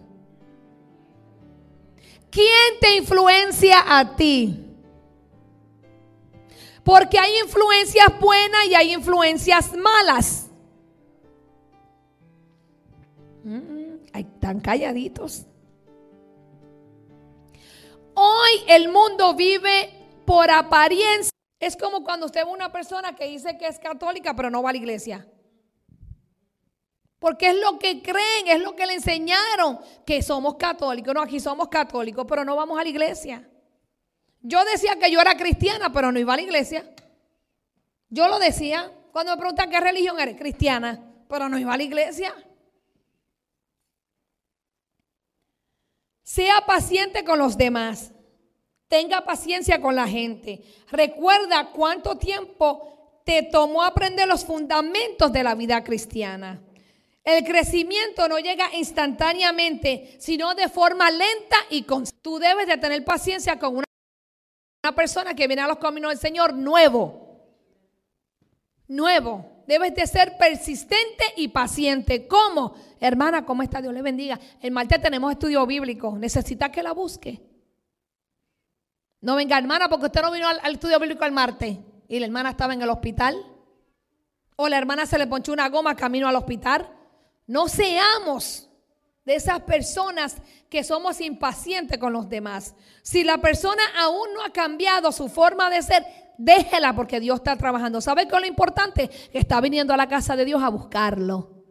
¿Quién 2.32 2.80
te 2.82 2.96
influencia 2.96 3.78
a 3.86 4.16
ti? 4.16 4.60
Porque 6.84 7.20
hay 7.20 7.38
influencias 7.44 8.08
buenas 8.20 8.66
y 8.72 8.74
hay 8.74 8.92
influencias 8.92 9.72
malas. 9.78 10.48
Mm, 13.44 13.98
están 14.16 14.60
calladitos. 14.62 15.46
Hoy 18.16 18.52
el 18.68 18.90
mundo 18.90 19.34
vive 19.34 19.90
por 20.26 20.50
apariencia. 20.52 21.32
Es 21.60 21.78
como 21.78 22.04
cuando 22.04 22.26
usted 22.26 22.46
ve 22.46 22.52
una 22.52 22.72
persona 22.72 23.16
que 23.16 23.28
dice 23.28 23.58
que 23.58 23.68
es 23.68 23.80
católica 23.80 24.36
pero 24.36 24.50
no 24.50 24.62
va 24.62 24.70
a 24.70 24.74
la 24.74 24.80
iglesia. 24.80 25.28
Porque 27.20 27.52
es 27.52 27.56
lo 27.56 27.80
que 27.80 28.02
creen, 28.02 28.48
es 28.48 28.62
lo 28.62 28.76
que 28.76 28.86
le 28.86 28.96
enseñaron, 28.96 29.80
que 30.06 30.22
somos 30.22 30.56
católicos. 30.56 31.14
No, 31.14 31.22
aquí 31.22 31.40
somos 31.40 31.70
católicos, 31.70 32.26
pero 32.28 32.44
no 32.44 32.56
vamos 32.58 32.78
a 32.78 32.84
la 32.84 32.90
iglesia. 32.90 33.50
Yo 34.42 34.64
decía 34.66 34.98
que 35.00 35.10
yo 35.10 35.22
era 35.22 35.38
cristiana, 35.38 35.94
pero 35.94 36.12
no 36.12 36.20
iba 36.20 36.34
a 36.34 36.36
la 36.36 36.42
iglesia. 36.42 36.84
Yo 38.10 38.28
lo 38.28 38.40
decía. 38.40 38.92
Cuando 39.14 39.32
me 39.32 39.38
preguntan 39.38 39.70
qué 39.70 39.80
religión 39.80 40.20
eres, 40.20 40.36
cristiana, 40.36 41.00
pero 41.30 41.48
no 41.48 41.58
iba 41.58 41.74
a 41.74 41.78
la 41.78 41.84
iglesia. 41.84 42.34
Sea 46.24 46.66
paciente 46.66 47.24
con 47.24 47.38
los 47.38 47.58
demás. 47.58 48.12
Tenga 48.88 49.26
paciencia 49.26 49.82
con 49.82 49.96
la 49.96 50.08
gente. 50.08 50.64
Recuerda 50.90 51.72
cuánto 51.72 52.18
tiempo 52.18 53.22
te 53.26 53.44
tomó 53.44 53.84
aprender 53.84 54.28
los 54.28 54.46
fundamentos 54.46 55.32
de 55.32 55.44
la 55.44 55.56
vida 55.56 55.84
cristiana. 55.84 56.62
El 57.24 57.46
crecimiento 57.46 58.28
no 58.28 58.38
llega 58.38 58.74
instantáneamente, 58.76 60.18
sino 60.20 60.56
de 60.56 60.68
forma 60.68 61.10
lenta 61.10 61.58
y 61.70 61.84
constante. 61.84 62.22
Tú 62.22 62.38
debes 62.38 62.68
de 62.68 62.78
tener 62.78 63.04
paciencia 63.04 63.58
con 63.58 63.78
una, 63.78 64.96
persona 64.96 65.34
que 65.34 65.48
viene 65.48 65.62
a 65.62 65.68
los 65.68 65.78
caminos 65.78 66.12
del 66.12 66.20
Señor 66.20 66.54
nuevo. 66.54 67.40
Nuevo. 68.88 69.53
Debes 69.68 69.96
de 69.96 70.06
ser 70.08 70.38
persistente 70.38 71.24
y 71.38 71.50
paciente. 71.50 72.28
¿Cómo? 72.28 72.76
Hermana, 73.00 73.46
¿cómo 73.46 73.64
está? 73.64 73.82
Dios 73.82 73.94
le 73.94 74.02
bendiga. 74.02 74.40
El 74.62 74.72
martes 74.72 75.02
tenemos 75.02 75.32
estudio 75.32 75.66
bíblico. 75.66 76.18
Necesita 76.18 76.72
que 76.72 76.84
la 76.84 76.92
busque. 76.92 77.42
No 79.22 79.36
venga, 79.36 79.58
hermana, 79.58 79.88
porque 79.88 80.08
usted 80.08 80.22
no 80.22 80.32
vino 80.32 80.48
al, 80.48 80.60
al 80.62 80.74
estudio 80.74 81.00
bíblico 81.00 81.24
el 81.24 81.32
martes 81.32 81.78
y 82.08 82.20
la 82.20 82.26
hermana 82.26 82.52
estaba 82.52 82.74
en 82.74 82.82
el 82.82 82.90
hospital. 82.90 83.36
O 84.56 84.68
la 84.68 84.78
hermana 84.78 85.06
se 85.06 85.18
le 85.18 85.28
ponchó 85.28 85.54
una 85.54 85.70
goma 85.70 85.96
camino 85.96 86.28
al 86.28 86.36
hospital. 86.36 86.90
No 87.48 87.68
seamos 87.68 88.70
de 89.26 89.36
esas 89.36 89.62
personas 89.62 90.38
que 90.70 90.84
somos 90.84 91.22
impacientes 91.22 91.98
con 91.98 92.14
los 92.14 92.30
demás. 92.30 92.76
Si 93.02 93.24
la 93.24 93.38
persona 93.38 93.82
aún 93.98 94.34
no 94.34 94.44
ha 94.44 94.52
cambiado 94.52 95.12
su 95.12 95.30
forma 95.30 95.70
de 95.70 95.82
ser, 95.82 96.06
déjela 96.38 96.96
porque 96.96 97.20
Dios 97.20 97.38
está 97.38 97.56
trabajando. 97.56 98.02
¿Sabe 98.02 98.28
qué 98.28 98.36
es 98.36 98.42
lo 98.42 98.48
importante? 98.48 99.10
Que 99.10 99.40
está 99.40 99.62
viniendo 99.62 99.94
a 99.94 99.98
la 99.98 100.08
casa 100.08 100.36
de 100.36 100.46
Dios 100.46 100.62
a 100.62 100.70
buscarlo. 100.70 101.64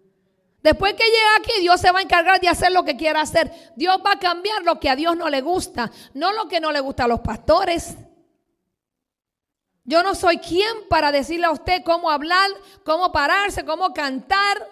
Después 0.62 0.94
que 0.94 1.04
llega 1.04 1.36
aquí, 1.38 1.60
Dios 1.60 1.80
se 1.80 1.90
va 1.90 1.98
a 1.98 2.02
encargar 2.02 2.40
de 2.40 2.48
hacer 2.48 2.70
lo 2.70 2.84
que 2.84 2.96
quiera 2.96 3.20
hacer. 3.20 3.50
Dios 3.74 3.98
va 4.06 4.12
a 4.12 4.18
cambiar 4.18 4.62
lo 4.62 4.78
que 4.78 4.88
a 4.88 4.96
Dios 4.96 5.16
no 5.16 5.28
le 5.28 5.40
gusta, 5.40 5.90
no 6.14 6.32
lo 6.32 6.46
que 6.46 6.60
no 6.60 6.70
le 6.70 6.80
gusta 6.80 7.04
a 7.04 7.08
los 7.08 7.20
pastores. 7.20 7.96
Yo 9.84 10.04
no 10.04 10.14
soy 10.14 10.38
quien 10.38 10.88
para 10.88 11.10
decirle 11.10 11.46
a 11.46 11.50
usted 11.50 11.82
cómo 11.82 12.10
hablar, 12.10 12.48
cómo 12.84 13.10
pararse, 13.10 13.64
cómo 13.64 13.92
cantar. 13.92 14.68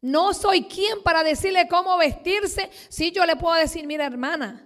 No 0.00 0.34
soy 0.34 0.64
quien 0.64 1.02
para 1.04 1.22
decirle 1.22 1.68
cómo 1.68 1.96
vestirse. 1.96 2.68
Si 2.88 3.12
yo 3.12 3.24
le 3.24 3.36
puedo 3.36 3.54
decir, 3.54 3.86
mira 3.86 4.06
hermana, 4.06 4.65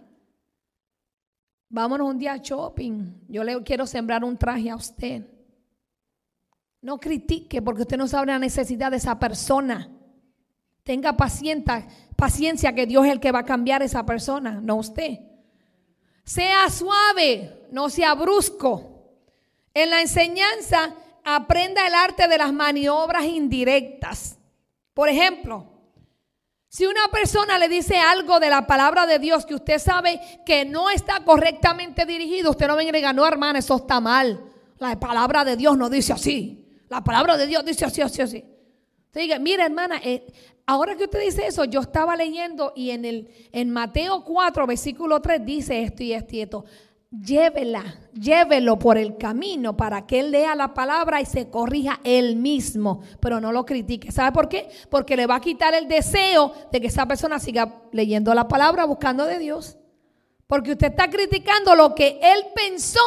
vámonos 1.71 2.09
un 2.09 2.19
día 2.19 2.35
a 2.35 2.37
shopping. 2.37 3.15
Yo 3.29 3.43
le 3.43 3.63
quiero 3.63 3.87
sembrar 3.87 4.23
un 4.23 4.37
traje 4.37 4.69
a 4.69 4.77
usted. 4.77 5.27
No 6.83 6.99
critique 6.99 7.63
porque 7.63 7.83
usted 7.83 7.97
no 7.97 8.07
sabe 8.07 8.27
la 8.27 8.39
necesidad 8.39 8.91
de 8.91 8.99
esa 8.99 9.19
persona. 9.19 9.89
Tenga 10.83 11.17
paciencia, 11.17 11.87
paciencia 12.17 12.75
que 12.75 12.87
Dios 12.87 13.07
es 13.07 13.13
el 13.13 13.21
que 13.21 13.33
va 13.33 13.41
a 13.41 13.45
cambiar 13.45 13.83
a 13.83 13.85
esa 13.85 14.05
persona, 14.05 14.61
no 14.61 14.77
usted. 14.77 15.19
Sea 16.25 16.69
suave, 16.69 17.67
no 17.71 17.89
sea 17.89 18.15
brusco. 18.15 19.15
En 19.73 19.91
la 19.91 20.01
enseñanza 20.01 20.95
aprenda 21.25 21.87
el 21.87 21.95
arte 21.95 22.27
de 22.29 22.39
las 22.39 22.53
maniobras 22.53 23.25
indirectas. 23.25 24.39
Por 24.95 25.09
ejemplo, 25.09 25.80
si 26.71 26.87
una 26.87 27.09
persona 27.11 27.59
le 27.59 27.69
dice 27.69 27.99
algo 27.99 28.39
de 28.39 28.49
la 28.49 28.65
palabra 28.65 29.05
de 29.05 29.19
Dios 29.19 29.45
que 29.45 29.57
usted 29.57 29.81
sabe 29.81 30.21
que 30.47 30.65
no 30.65 30.89
está 30.89 31.25
correctamente 31.25 32.07
dirigido, 32.07 32.53
usted 32.53 32.69
no 32.69 32.77
venga 32.77 32.91
y 32.91 32.93
diga, 32.93 33.13
no 33.13 33.27
hermano, 33.27 33.59
eso 33.59 33.75
está 33.75 33.99
mal. 33.99 34.41
La 34.79 34.99
palabra 35.01 35.45
de 35.45 35.57
Dios 35.57 35.77
no 35.77 35.91
dice 35.91 36.13
así. 36.13 36.65
La 36.89 37.03
palabra 37.03 37.37
de 37.37 37.49
Dios 37.49 37.65
dice 37.65 37.87
así, 37.87 38.01
así, 38.01 38.23
así. 38.23 38.45
Usted 39.07 39.21
diga, 39.21 39.41
mira 39.41 39.67
hermana, 39.67 40.01
eh, 40.05 40.25
ahora 40.65 40.95
que 40.95 41.05
usted 41.05 41.21
dice 41.21 41.45
eso, 41.45 41.65
yo 41.65 41.81
estaba 41.81 42.15
leyendo 42.15 42.73
y 42.77 42.91
en, 42.91 43.05
el, 43.05 43.49
en 43.51 43.71
Mateo 43.71 44.23
4, 44.25 44.65
versículo 44.69 45.21
3 45.21 45.45
dice 45.45 45.83
esto 45.83 46.05
y 46.05 46.13
esto 46.13 46.37
y 46.37 46.41
esto 46.41 46.65
llévela, 47.11 47.83
llévelo 48.13 48.79
por 48.79 48.97
el 48.97 49.17
camino 49.17 49.77
para 49.77 50.07
que 50.07 50.21
él 50.21 50.31
lea 50.31 50.55
la 50.55 50.75
palabra 50.75 51.21
y 51.21 51.27
se 51.27 51.51
corrija 51.51 52.01
él 52.05 52.37
mismo, 52.37 53.03
pero 53.21 53.41
no 53.41 53.53
lo 53.53 53.67
critique. 53.67 54.13
¿Sabe 54.13 54.33
por 54.33 54.49
qué? 54.49 54.69
Porque 54.89 55.17
le 55.17 55.27
va 55.27 55.37
a 55.37 55.41
quitar 55.41 55.75
el 55.75 55.89
deseo 55.89 56.53
de 56.71 56.81
que 56.81 56.87
esa 56.87 57.07
persona 57.07 57.39
siga 57.39 57.83
leyendo 57.93 58.33
la 58.35 58.49
palabra, 58.49 58.85
buscando 58.85 59.27
de 59.27 59.39
Dios. 59.39 59.77
Porque 60.47 60.73
usted 60.73 60.89
está 60.89 61.09
criticando 61.09 61.75
lo 61.77 61.95
que 61.95 62.19
él 62.23 62.47
pensó 62.55 63.01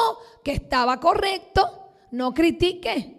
que 0.43 0.53
estaba 0.53 0.99
correcto. 0.99 1.91
No 2.11 2.33
critique. 2.33 3.17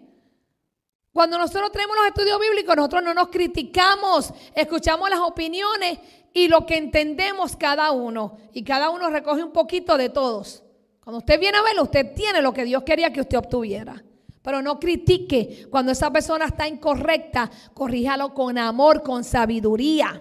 Cuando 1.11 1.37
nosotros 1.37 1.71
tenemos 1.71 1.95
los 1.95 2.07
estudios 2.07 2.39
bíblicos, 2.39 2.75
nosotros 2.75 3.03
no 3.03 3.13
nos 3.13 3.27
criticamos, 3.29 4.33
escuchamos 4.53 5.09
las 5.09 5.19
opiniones 5.19 5.99
y 6.33 6.47
lo 6.47 6.65
que 6.65 6.77
entendemos 6.77 7.55
cada 7.55 7.91
uno. 7.91 8.37
Y 8.51 8.63
cada 8.63 8.89
uno 8.89 9.09
recoge 9.09 9.43
un 9.43 9.51
poquito 9.51 9.97
de 9.97 10.09
todos. 10.09 10.64
Cuando 11.05 11.19
usted 11.19 11.39
viene 11.39 11.59
a 11.59 11.61
verlo, 11.61 11.83
usted 11.83 12.15
tiene 12.15 12.41
lo 12.41 12.51
que 12.51 12.65
Dios 12.65 12.81
quería 12.81 13.13
que 13.13 13.21
usted 13.21 13.37
obtuviera. 13.37 14.03
Pero 14.41 14.63
no 14.63 14.79
critique 14.79 15.67
cuando 15.69 15.91
esa 15.91 16.11
persona 16.11 16.45
está 16.45 16.67
incorrecta, 16.67 17.51
corríjalo 17.75 18.33
con 18.33 18.57
amor, 18.57 19.03
con 19.03 19.23
sabiduría. 19.23 20.19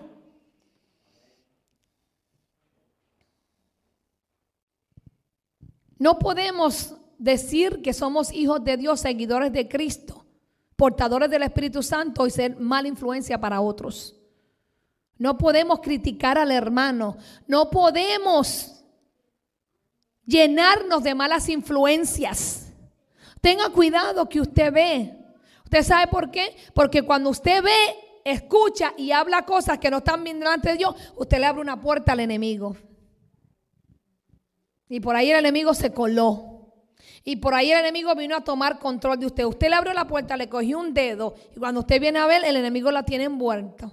No 5.98 6.18
podemos 6.18 6.94
decir 7.16 7.80
que 7.80 7.94
somos 7.94 8.30
hijos 8.30 8.62
de 8.62 8.76
Dios, 8.76 9.00
seguidores 9.00 9.54
de 9.54 9.66
Cristo, 9.66 10.26
portadores 10.76 11.30
del 11.30 11.44
Espíritu 11.44 11.82
Santo 11.82 12.26
y 12.26 12.30
ser 12.30 12.60
mala 12.60 12.88
influencia 12.88 13.40
para 13.40 13.62
otros. 13.62 14.14
No 15.16 15.38
podemos 15.38 15.80
criticar 15.80 16.36
al 16.36 16.50
hermano. 16.50 17.16
No 17.46 17.70
podemos 17.70 18.73
llenarnos 20.26 21.02
de 21.02 21.14
malas 21.14 21.48
influencias. 21.48 22.72
Tenga 23.40 23.68
cuidado 23.70 24.28
que 24.28 24.40
usted 24.40 24.72
ve. 24.72 25.14
¿Usted 25.64 25.82
sabe 25.82 26.06
por 26.08 26.30
qué? 26.30 26.56
Porque 26.74 27.02
cuando 27.02 27.30
usted 27.30 27.62
ve, 27.62 27.76
escucha 28.24 28.94
y 28.96 29.12
habla 29.12 29.44
cosas 29.44 29.78
que 29.78 29.90
no 29.90 29.98
están 29.98 30.24
bien 30.24 30.38
delante 30.38 30.70
de 30.70 30.76
Dios, 30.76 30.94
usted 31.16 31.38
le 31.38 31.46
abre 31.46 31.60
una 31.60 31.80
puerta 31.80 32.12
al 32.12 32.20
enemigo. 32.20 32.76
Y 34.88 35.00
por 35.00 35.16
ahí 35.16 35.30
el 35.30 35.38
enemigo 35.38 35.74
se 35.74 35.92
coló. 35.92 36.50
Y 37.24 37.36
por 37.36 37.54
ahí 37.54 37.72
el 37.72 37.78
enemigo 37.78 38.14
vino 38.14 38.36
a 38.36 38.44
tomar 38.44 38.78
control 38.78 39.18
de 39.18 39.26
usted. 39.26 39.44
Usted 39.44 39.68
le 39.68 39.76
abrió 39.76 39.94
la 39.94 40.06
puerta, 40.06 40.36
le 40.36 40.48
cogió 40.48 40.78
un 40.78 40.92
dedo. 40.92 41.34
Y 41.56 41.58
cuando 41.58 41.80
usted 41.80 42.00
viene 42.00 42.18
a 42.18 42.26
ver, 42.26 42.44
el 42.44 42.56
enemigo 42.56 42.90
la 42.90 43.04
tiene 43.04 43.24
envuelta. 43.24 43.90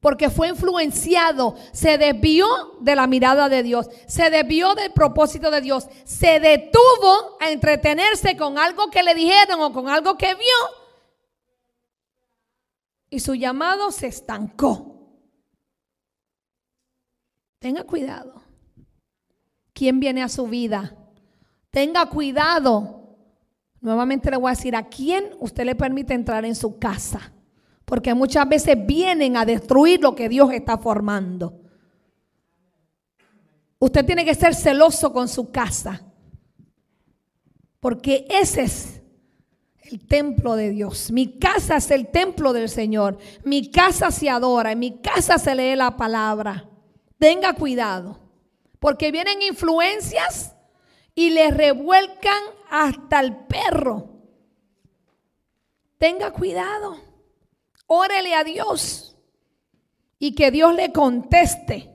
Porque 0.00 0.30
fue 0.30 0.48
influenciado, 0.48 1.56
se 1.72 1.98
desvió 1.98 2.46
de 2.80 2.94
la 2.94 3.06
mirada 3.06 3.48
de 3.48 3.62
Dios, 3.62 3.88
se 4.06 4.30
desvió 4.30 4.74
del 4.74 4.92
propósito 4.92 5.50
de 5.50 5.60
Dios, 5.60 5.88
se 6.04 6.40
detuvo 6.40 7.36
a 7.40 7.50
entretenerse 7.50 8.36
con 8.36 8.58
algo 8.58 8.90
que 8.90 9.02
le 9.02 9.14
dijeron 9.14 9.60
o 9.60 9.72
con 9.72 9.88
algo 9.88 10.16
que 10.16 10.34
vio 10.34 10.78
y 13.10 13.20
su 13.20 13.34
llamado 13.34 13.90
se 13.90 14.06
estancó. 14.06 14.94
Tenga 17.58 17.84
cuidado. 17.84 18.42
¿Quién 19.72 20.00
viene 20.00 20.22
a 20.22 20.28
su 20.28 20.46
vida? 20.46 20.96
Tenga 21.70 22.06
cuidado. 22.06 23.16
Nuevamente 23.80 24.30
le 24.30 24.36
voy 24.36 24.48
a 24.48 24.54
decir 24.54 24.76
a 24.76 24.88
quién 24.88 25.30
usted 25.40 25.64
le 25.64 25.74
permite 25.74 26.14
entrar 26.14 26.44
en 26.44 26.54
su 26.54 26.78
casa. 26.78 27.32
Porque 27.88 28.12
muchas 28.12 28.46
veces 28.46 28.76
vienen 28.86 29.38
a 29.38 29.46
destruir 29.46 30.02
lo 30.02 30.14
que 30.14 30.28
Dios 30.28 30.52
está 30.52 30.76
formando. 30.76 31.58
Usted 33.78 34.04
tiene 34.04 34.26
que 34.26 34.34
ser 34.34 34.54
celoso 34.54 35.10
con 35.10 35.26
su 35.26 35.50
casa. 35.50 36.02
Porque 37.80 38.26
ese 38.28 38.64
es 38.64 39.00
el 39.80 40.06
templo 40.06 40.54
de 40.54 40.68
Dios. 40.68 41.10
Mi 41.10 41.38
casa 41.38 41.78
es 41.78 41.90
el 41.90 42.08
templo 42.08 42.52
del 42.52 42.68
Señor. 42.68 43.16
Mi 43.42 43.70
casa 43.70 44.10
se 44.10 44.28
adora. 44.28 44.72
En 44.72 44.80
mi 44.80 45.00
casa 45.00 45.38
se 45.38 45.54
lee 45.54 45.74
la 45.74 45.96
palabra. 45.96 46.68
Tenga 47.18 47.54
cuidado. 47.54 48.20
Porque 48.80 49.10
vienen 49.10 49.40
influencias 49.40 50.54
y 51.14 51.30
le 51.30 51.50
revuelcan 51.50 52.42
hasta 52.68 53.20
el 53.20 53.34
perro. 53.46 54.10
Tenga 55.96 56.32
cuidado. 56.32 57.07
Órele 57.88 58.34
a 58.34 58.44
Dios 58.44 59.16
y 60.18 60.34
que 60.34 60.50
Dios 60.50 60.74
le 60.74 60.92
conteste. 60.92 61.90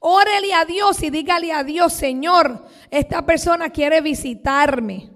Órele 0.00 0.52
a 0.52 0.64
Dios 0.64 1.00
y 1.02 1.10
dígale 1.10 1.52
a 1.52 1.62
Dios, 1.62 1.92
Señor, 1.92 2.66
esta 2.90 3.24
persona 3.24 3.70
quiere 3.70 4.00
visitarme. 4.00 5.10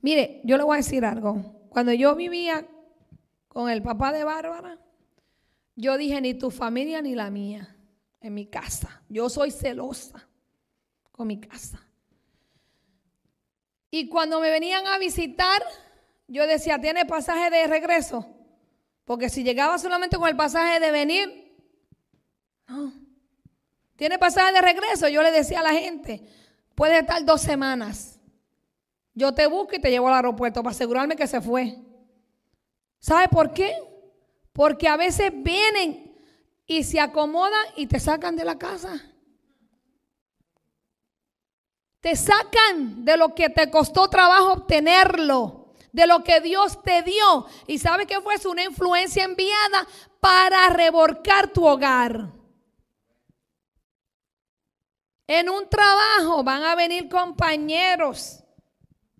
Mire, 0.00 0.40
yo 0.44 0.56
le 0.56 0.64
voy 0.64 0.76
a 0.76 0.78
decir 0.78 1.04
algo. 1.04 1.68
Cuando 1.68 1.92
yo 1.92 2.14
vivía 2.14 2.66
con 3.48 3.68
el 3.68 3.82
papá 3.82 4.12
de 4.12 4.24
Bárbara, 4.24 4.78
yo 5.76 5.98
dije, 5.98 6.20
ni 6.22 6.32
tu 6.32 6.50
familia 6.50 7.02
ni 7.02 7.14
la 7.14 7.30
mía, 7.30 7.76
en 8.22 8.32
mi 8.32 8.46
casa. 8.46 9.02
Yo 9.10 9.28
soy 9.28 9.50
celosa 9.50 10.26
con 11.10 11.26
mi 11.26 11.38
casa. 11.38 11.86
Y 13.90 14.08
cuando 14.08 14.40
me 14.40 14.48
venían 14.48 14.86
a 14.86 14.96
visitar, 14.96 15.62
yo 16.28 16.46
decía, 16.46 16.80
¿tiene 16.80 17.04
pasaje 17.04 17.50
de 17.50 17.66
regreso? 17.66 18.41
Porque 19.04 19.28
si 19.28 19.42
llegaba 19.42 19.78
solamente 19.78 20.16
con 20.16 20.28
el 20.28 20.36
pasaje 20.36 20.78
de 20.80 20.90
venir, 20.90 21.56
no. 22.68 22.92
Tiene 23.96 24.18
pasaje 24.18 24.52
de 24.52 24.60
regreso. 24.60 25.08
Yo 25.08 25.22
le 25.22 25.30
decía 25.30 25.60
a 25.60 25.64
la 25.64 25.72
gente, 25.72 26.22
puede 26.74 27.00
estar 27.00 27.24
dos 27.24 27.40
semanas. 27.40 28.18
Yo 29.14 29.32
te 29.34 29.46
busco 29.46 29.76
y 29.76 29.80
te 29.80 29.90
llevo 29.90 30.08
al 30.08 30.14
aeropuerto 30.14 30.62
para 30.62 30.74
asegurarme 30.74 31.16
que 31.16 31.26
se 31.26 31.40
fue. 31.40 31.76
¿Sabe 32.98 33.28
por 33.28 33.52
qué? 33.52 33.76
Porque 34.52 34.88
a 34.88 34.96
veces 34.96 35.30
vienen 35.34 36.16
y 36.66 36.84
se 36.84 37.00
acomodan 37.00 37.64
y 37.76 37.86
te 37.86 38.00
sacan 38.00 38.36
de 38.36 38.44
la 38.44 38.58
casa. 38.58 39.02
Te 42.00 42.16
sacan 42.16 43.04
de 43.04 43.16
lo 43.16 43.34
que 43.34 43.50
te 43.50 43.70
costó 43.70 44.08
trabajo 44.08 44.52
obtenerlo 44.52 45.61
de 45.92 46.06
lo 46.06 46.24
que 46.24 46.40
Dios 46.40 46.82
te 46.82 47.02
dio. 47.02 47.46
Y 47.66 47.78
sabe 47.78 48.06
que 48.06 48.20
fue 48.20 48.34
una 48.50 48.64
influencia 48.64 49.24
enviada 49.24 49.86
para 50.20 50.68
reborcar 50.70 51.48
tu 51.48 51.66
hogar. 51.66 52.32
En 55.26 55.48
un 55.48 55.68
trabajo 55.68 56.42
van 56.42 56.64
a 56.64 56.74
venir 56.74 57.08
compañeros 57.08 58.42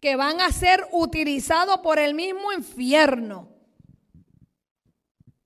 que 0.00 0.16
van 0.16 0.40
a 0.40 0.50
ser 0.50 0.87
utilizados 0.90 1.78
por 1.78 1.98
el 1.98 2.14
mismo 2.14 2.52
infierno 2.52 3.48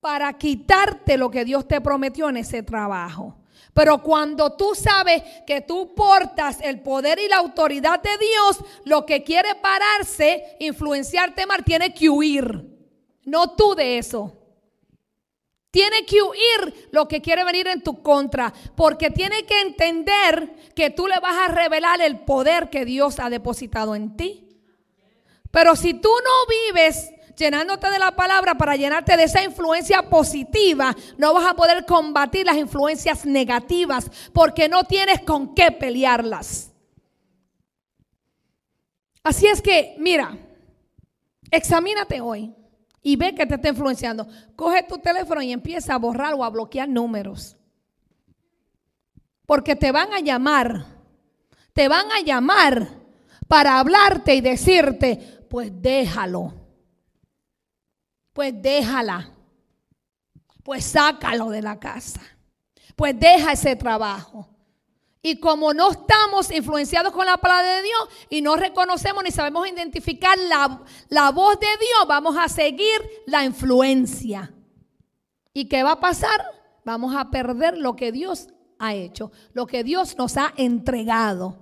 para 0.00 0.32
quitarte 0.32 1.18
lo 1.18 1.30
que 1.30 1.44
Dios 1.44 1.68
te 1.68 1.80
prometió 1.80 2.28
en 2.28 2.38
ese 2.38 2.62
trabajo. 2.62 3.36
Pero 3.76 4.02
cuando 4.02 4.54
tú 4.54 4.74
sabes 4.74 5.22
que 5.46 5.60
tú 5.60 5.94
portas 5.94 6.60
el 6.62 6.80
poder 6.80 7.18
y 7.18 7.28
la 7.28 7.36
autoridad 7.36 8.00
de 8.00 8.16
Dios, 8.16 8.64
lo 8.86 9.04
que 9.04 9.22
quiere 9.22 9.54
pararse, 9.56 10.56
influenciarte 10.60 11.44
mal, 11.44 11.62
tiene 11.62 11.92
que 11.92 12.08
huir. 12.08 12.64
No 13.26 13.54
tú 13.54 13.74
de 13.74 13.98
eso. 13.98 14.34
Tiene 15.70 16.06
que 16.06 16.22
huir 16.22 16.88
lo 16.90 17.06
que 17.06 17.20
quiere 17.20 17.44
venir 17.44 17.68
en 17.68 17.82
tu 17.82 18.02
contra, 18.02 18.50
porque 18.74 19.10
tiene 19.10 19.44
que 19.44 19.60
entender 19.60 20.54
que 20.74 20.88
tú 20.88 21.06
le 21.06 21.20
vas 21.20 21.36
a 21.36 21.52
revelar 21.52 22.00
el 22.00 22.20
poder 22.20 22.70
que 22.70 22.86
Dios 22.86 23.18
ha 23.18 23.28
depositado 23.28 23.94
en 23.94 24.16
ti. 24.16 24.58
Pero 25.50 25.76
si 25.76 25.92
tú 25.92 26.08
no 26.08 26.72
vives 26.72 27.10
llenándote 27.36 27.90
de 27.90 27.98
la 27.98 28.16
palabra 28.16 28.56
para 28.56 28.76
llenarte 28.76 29.16
de 29.16 29.24
esa 29.24 29.42
influencia 29.42 30.02
positiva, 30.08 30.96
no 31.18 31.34
vas 31.34 31.50
a 31.50 31.54
poder 31.54 31.84
combatir 31.84 32.46
las 32.46 32.56
influencias 32.56 33.26
negativas 33.26 34.10
porque 34.32 34.68
no 34.68 34.84
tienes 34.84 35.20
con 35.20 35.54
qué 35.54 35.70
pelearlas. 35.70 36.72
Así 39.22 39.46
es 39.46 39.60
que, 39.60 39.96
mira, 39.98 40.38
examínate 41.50 42.20
hoy 42.20 42.54
y 43.02 43.16
ve 43.16 43.34
que 43.34 43.46
te 43.46 43.56
está 43.56 43.68
influenciando. 43.68 44.26
Coge 44.54 44.84
tu 44.84 44.98
teléfono 44.98 45.42
y 45.42 45.52
empieza 45.52 45.94
a 45.94 45.98
borrar 45.98 46.34
o 46.34 46.44
a 46.44 46.50
bloquear 46.50 46.88
números. 46.88 47.56
Porque 49.44 49.76
te 49.76 49.92
van 49.92 50.12
a 50.12 50.20
llamar, 50.20 50.86
te 51.72 51.88
van 51.88 52.10
a 52.10 52.20
llamar 52.20 52.88
para 53.46 53.78
hablarte 53.78 54.34
y 54.34 54.40
decirte, 54.40 55.44
pues 55.48 55.70
déjalo 55.80 56.65
pues 58.36 58.52
déjala. 58.60 59.30
Pues 60.62 60.84
sácalo 60.84 61.48
de 61.48 61.62
la 61.62 61.80
casa. 61.80 62.20
Pues 62.94 63.18
deja 63.18 63.52
ese 63.52 63.74
trabajo. 63.76 64.46
Y 65.22 65.40
como 65.40 65.72
no 65.72 65.90
estamos 65.90 66.52
influenciados 66.52 67.14
con 67.14 67.24
la 67.24 67.38
palabra 67.38 67.76
de 67.76 67.82
Dios 67.82 68.08
y 68.28 68.42
no 68.42 68.56
reconocemos 68.56 69.24
ni 69.24 69.30
sabemos 69.30 69.66
identificar 69.66 70.36
la, 70.38 70.82
la, 71.08 71.30
voz 71.30 71.58
de 71.58 71.66
Dios, 71.66 72.06
vamos 72.06 72.36
a 72.38 72.48
seguir 72.50 73.00
la 73.26 73.42
influencia. 73.42 74.52
¿Y 75.54 75.66
qué 75.66 75.82
va 75.82 75.92
a 75.92 76.00
pasar? 76.00 76.44
Vamos 76.84 77.16
a 77.16 77.30
perder 77.30 77.78
lo 77.78 77.96
que 77.96 78.12
Dios 78.12 78.48
ha 78.78 78.94
hecho, 78.94 79.32
lo 79.54 79.66
que 79.66 79.82
Dios 79.82 80.18
nos 80.18 80.36
ha 80.36 80.52
entregado. 80.58 81.56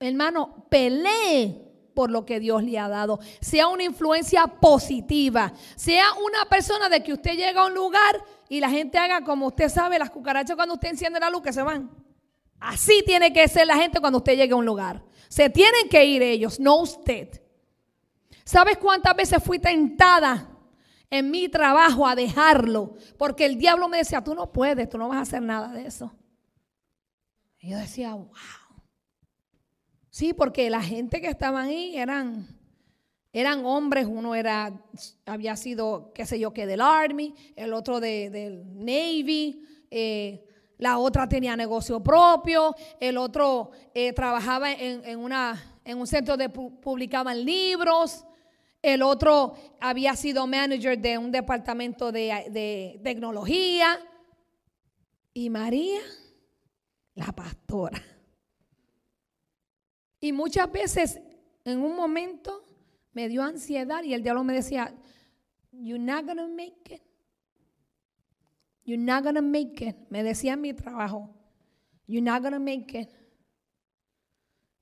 Hermano, 0.00 0.66
pelee 0.68 1.67
por 1.98 2.12
lo 2.12 2.24
que 2.24 2.38
Dios 2.38 2.62
le 2.62 2.78
ha 2.78 2.86
dado. 2.86 3.18
Sea 3.40 3.66
una 3.66 3.82
influencia 3.82 4.46
positiva. 4.46 5.52
Sea 5.74 6.04
una 6.24 6.48
persona 6.48 6.88
de 6.88 7.02
que 7.02 7.12
usted 7.12 7.32
llega 7.32 7.62
a 7.62 7.66
un 7.66 7.74
lugar 7.74 8.22
y 8.48 8.60
la 8.60 8.70
gente 8.70 8.98
haga 8.98 9.24
como 9.24 9.48
usted 9.48 9.68
sabe, 9.68 9.98
las 9.98 10.10
cucarachas 10.10 10.54
cuando 10.54 10.74
usted 10.74 10.90
enciende 10.90 11.18
la 11.18 11.28
luz 11.28 11.42
que 11.42 11.52
se 11.52 11.60
van. 11.60 11.90
Así 12.60 13.02
tiene 13.04 13.32
que 13.32 13.48
ser 13.48 13.66
la 13.66 13.74
gente 13.74 13.98
cuando 13.98 14.18
usted 14.18 14.36
llegue 14.36 14.52
a 14.52 14.56
un 14.56 14.64
lugar. 14.64 15.02
Se 15.26 15.50
tienen 15.50 15.88
que 15.90 16.04
ir 16.04 16.22
ellos, 16.22 16.60
no 16.60 16.76
usted. 16.76 17.42
¿Sabes 18.44 18.78
cuántas 18.78 19.16
veces 19.16 19.42
fui 19.42 19.58
tentada 19.58 20.56
en 21.10 21.32
mi 21.32 21.48
trabajo 21.48 22.06
a 22.06 22.14
dejarlo? 22.14 22.94
Porque 23.16 23.44
el 23.44 23.58
diablo 23.58 23.88
me 23.88 23.96
decía, 23.96 24.22
tú 24.22 24.36
no 24.36 24.52
puedes, 24.52 24.88
tú 24.88 24.98
no 24.98 25.08
vas 25.08 25.18
a 25.18 25.22
hacer 25.22 25.42
nada 25.42 25.72
de 25.72 25.84
eso. 25.84 26.14
Y 27.58 27.70
yo 27.70 27.78
decía, 27.78 28.14
wow. 28.14 28.28
Sí, 30.18 30.32
porque 30.32 30.68
la 30.68 30.82
gente 30.82 31.20
que 31.20 31.28
estaba 31.28 31.62
ahí 31.62 31.96
eran, 31.96 32.44
eran 33.32 33.64
hombres, 33.64 34.04
uno 34.04 34.34
era, 34.34 34.72
había 35.24 35.54
sido, 35.54 36.10
qué 36.12 36.26
sé 36.26 36.40
yo, 36.40 36.52
que 36.52 36.66
del 36.66 36.80
Army, 36.80 37.36
el 37.54 37.72
otro 37.72 38.00
del 38.00 38.64
Navy, 38.84 39.62
eh, 39.92 40.44
la 40.76 40.98
otra 40.98 41.28
tenía 41.28 41.54
negocio 41.54 42.02
propio, 42.02 42.74
el 42.98 43.16
otro 43.16 43.70
eh, 43.94 44.12
trabajaba 44.12 44.72
en, 44.72 45.02
en 45.04 45.98
un 45.98 46.06
centro 46.08 46.36
de 46.36 46.48
publicaban 46.48 47.44
libros, 47.44 48.24
el 48.82 49.02
otro 49.02 49.54
había 49.80 50.16
sido 50.16 50.48
manager 50.48 50.98
de 50.98 51.16
un 51.16 51.30
departamento 51.30 52.10
de, 52.10 52.44
de 52.50 53.00
tecnología. 53.04 54.00
Y 55.32 55.48
María, 55.48 56.00
la 57.14 57.30
pastora. 57.30 58.02
Y 60.20 60.32
muchas 60.32 60.70
veces 60.70 61.20
en 61.64 61.80
un 61.80 61.94
momento 61.94 62.64
me 63.12 63.28
dio 63.28 63.42
ansiedad 63.42 64.02
y 64.02 64.14
el 64.14 64.22
diablo 64.22 64.44
me 64.44 64.54
decía, 64.54 64.94
you're 65.72 66.02
not 66.02 66.24
gonna 66.26 66.48
make 66.48 66.94
it. 66.94 67.02
You're 68.84 69.02
not 69.02 69.22
gonna 69.22 69.42
make 69.42 69.84
it. 69.86 69.96
Me 70.08 70.22
decía 70.22 70.56
mi 70.56 70.72
trabajo, 70.72 71.34
you're 72.06 72.24
not 72.24 72.42
gonna 72.42 72.58
make 72.58 72.98
it. 72.98 73.08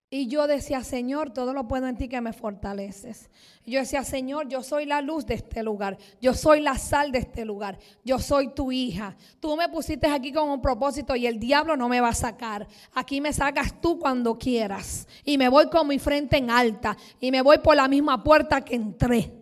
Y 0.08 0.28
yo 0.28 0.46
decía, 0.46 0.84
Señor, 0.84 1.30
todo 1.30 1.52
lo 1.52 1.66
puedo 1.66 1.88
en 1.88 1.96
ti 1.96 2.08
que 2.08 2.20
me 2.20 2.32
fortaleces. 2.32 3.28
yo 3.64 3.80
decía, 3.80 4.04
Señor, 4.04 4.46
yo 4.48 4.62
soy 4.62 4.86
la 4.86 5.02
luz 5.02 5.26
de 5.26 5.34
este 5.34 5.64
lugar. 5.64 5.98
Yo 6.20 6.32
soy 6.32 6.60
la 6.60 6.78
sal 6.78 7.10
de 7.10 7.18
este 7.18 7.44
lugar. 7.44 7.76
Yo 8.04 8.20
soy 8.20 8.54
tu 8.54 8.70
hija. 8.70 9.16
Tú 9.40 9.56
me 9.56 9.68
pusiste 9.68 10.06
aquí 10.06 10.32
con 10.32 10.48
un 10.48 10.62
propósito 10.62 11.16
y 11.16 11.26
el 11.26 11.40
diablo 11.40 11.76
no 11.76 11.88
me 11.88 12.00
va 12.00 12.10
a 12.10 12.14
sacar. 12.14 12.68
Aquí 12.94 13.20
me 13.20 13.32
sacas 13.32 13.80
tú 13.80 13.98
cuando 13.98 14.38
quieras. 14.38 15.08
Y 15.24 15.38
me 15.38 15.48
voy 15.48 15.68
con 15.68 15.88
mi 15.88 15.98
frente 15.98 16.36
en 16.36 16.50
alta. 16.50 16.96
Y 17.18 17.32
me 17.32 17.42
voy 17.42 17.58
por 17.58 17.74
la 17.74 17.88
misma 17.88 18.22
puerta 18.22 18.60
que 18.60 18.76
entré. 18.76 19.32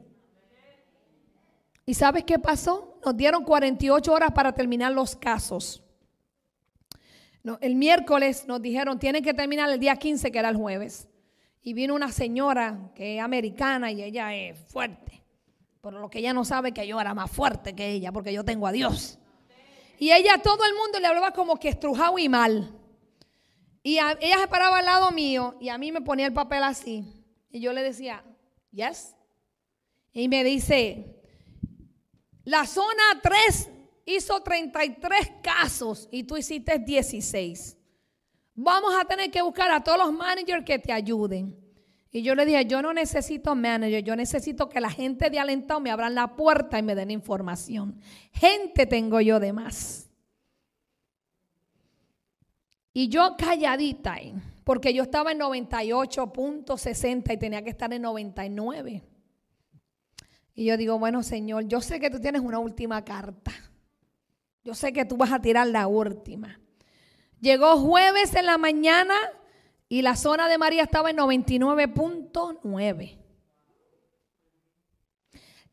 ¿Y 1.85 1.93
sabes 1.93 2.25
qué 2.25 2.39
pasó? 2.39 2.99
Nos 3.05 3.15
dieron 3.15 3.45
48 3.45 4.11
horas 4.11 4.33
para 4.33 4.53
terminar 4.53 4.93
los 4.93 5.15
casos 5.15 5.84
el 7.61 7.75
miércoles 7.75 8.47
nos 8.47 8.63
dijeron, 8.63 8.99
tienen 8.99 9.23
que 9.23 9.35
terminar 9.35 9.71
el 9.71 9.79
día 9.79 9.97
15, 9.97 10.33
que 10.33 10.39
era 10.39 10.49
el 10.49 10.57
jueves. 10.57 11.09
Y 11.63 11.75
vino 11.75 11.95
una 11.95 12.11
señora 12.11 12.93
que 12.95 13.17
es 13.17 13.23
americana 13.23 13.91
y 13.91 14.03
ella 14.03 14.35
es 14.35 14.59
fuerte. 14.69 15.23
Por 15.81 15.93
lo 15.93 16.09
que 16.09 16.21
ella 16.21 16.33
no 16.33 16.45
sabe 16.45 16.73
que 16.73 16.87
yo 16.87 17.01
era 17.01 17.13
más 17.13 17.31
fuerte 17.31 17.75
que 17.75 17.91
ella, 17.91 18.13
porque 18.13 18.33
yo 18.33 18.45
tengo 18.45 18.67
a 18.67 18.73
Dios. 18.73 19.19
Y 19.99 20.11
ella, 20.11 20.39
todo 20.43 20.65
el 20.65 20.75
mundo 20.75 20.99
le 20.99 21.07
hablaba 21.07 21.33
como 21.33 21.57
que 21.57 21.69
estrujado 21.69 22.19
y 22.19 22.29
mal. 22.29 22.71
Y 23.83 23.99
ella 23.99 24.39
se 24.39 24.49
paraba 24.49 24.79
al 24.79 24.87
lado 24.87 25.11
mío 25.11 25.57
y 25.61 25.69
a 25.69 25.77
mí 25.77 25.93
me 25.93 26.01
ponía 26.01 26.27
el 26.27 26.33
papel 26.33 26.63
así. 26.63 27.05
Y 27.51 27.61
yo 27.61 27.75
le 27.75 27.83
decía, 27.83 28.25
yes. 28.71 29.15
Y 30.13 30.29
me 30.29 30.43
dice, 30.43 31.21
la 32.45 32.67
zona 32.67 33.21
3 33.23 33.71
hizo 34.05 34.41
33 34.41 35.33
casos 35.43 36.09
y 36.11 36.25
tú 36.25 36.37
hiciste 36.37 36.79
16. 36.79 37.77
Vamos 38.55 38.95
a 38.95 39.05
tener 39.05 39.31
que 39.31 39.43
buscar 39.43 39.71
a 39.71 39.83
todos 39.83 39.99
los 39.99 40.13
managers 40.13 40.65
que 40.65 40.79
te 40.79 40.93
ayuden. 40.93 41.57
Y 42.11 42.23
yo 42.23 42.37
le 42.37 42.47
dije, 42.47 42.65
yo 42.67 42.81
no 42.81 42.93
necesito 42.93 43.57
manager, 43.57 44.05
yo 44.05 44.15
necesito 44.15 44.69
que 44.69 44.81
la 44.81 44.91
gente 44.91 45.31
de 45.31 45.41
Alentado 45.41 45.81
me 45.81 45.91
abran 45.91 46.15
la 46.15 46.37
puerta 46.37 46.79
y 46.79 46.83
me 46.83 46.95
den 46.95 47.11
información. 47.11 47.99
Gente 48.33 48.87
tengo 48.87 49.21
yo 49.21 49.41
de 49.41 49.53
más. 49.53 50.09
Y 52.93 53.09
yo 53.09 53.35
calladita, 53.37 54.17
porque 54.63 54.95
yo 54.95 55.03
estaba 55.03 55.33
en 55.33 55.41
98.60 55.41 57.35
y 57.35 57.37
tenía 57.37 57.65
que 57.65 57.71
estar 57.71 57.93
en 57.93 58.03
99. 58.03 59.03
Y 60.55 60.65
yo 60.67 60.77
digo, 60.77 60.97
bueno, 61.01 61.25
Señor, 61.25 61.67
yo 61.67 61.81
sé 61.81 61.99
que 61.99 62.11
tú 62.11 62.21
tienes 62.21 62.43
una 62.43 62.61
última 62.61 63.05
carta. 63.05 63.51
Yo 64.65 64.75
sé 64.75 64.93
que 64.95 65.05
tú 65.05 65.19
vas 65.19 65.31
a 65.31 65.41
tirar 65.41 65.67
la 65.67 65.87
última. 65.87 66.59
Llegó 67.39 67.77
jueves 67.77 68.35
en 68.35 68.47
la 68.47 68.57
mañana 68.57 69.15
y 69.91 70.01
la 70.01 70.17
zona 70.17 70.49
de 70.49 70.57
María 70.57 70.85
estaba 70.85 71.11
en 71.11 71.19
99.9. 71.19 73.19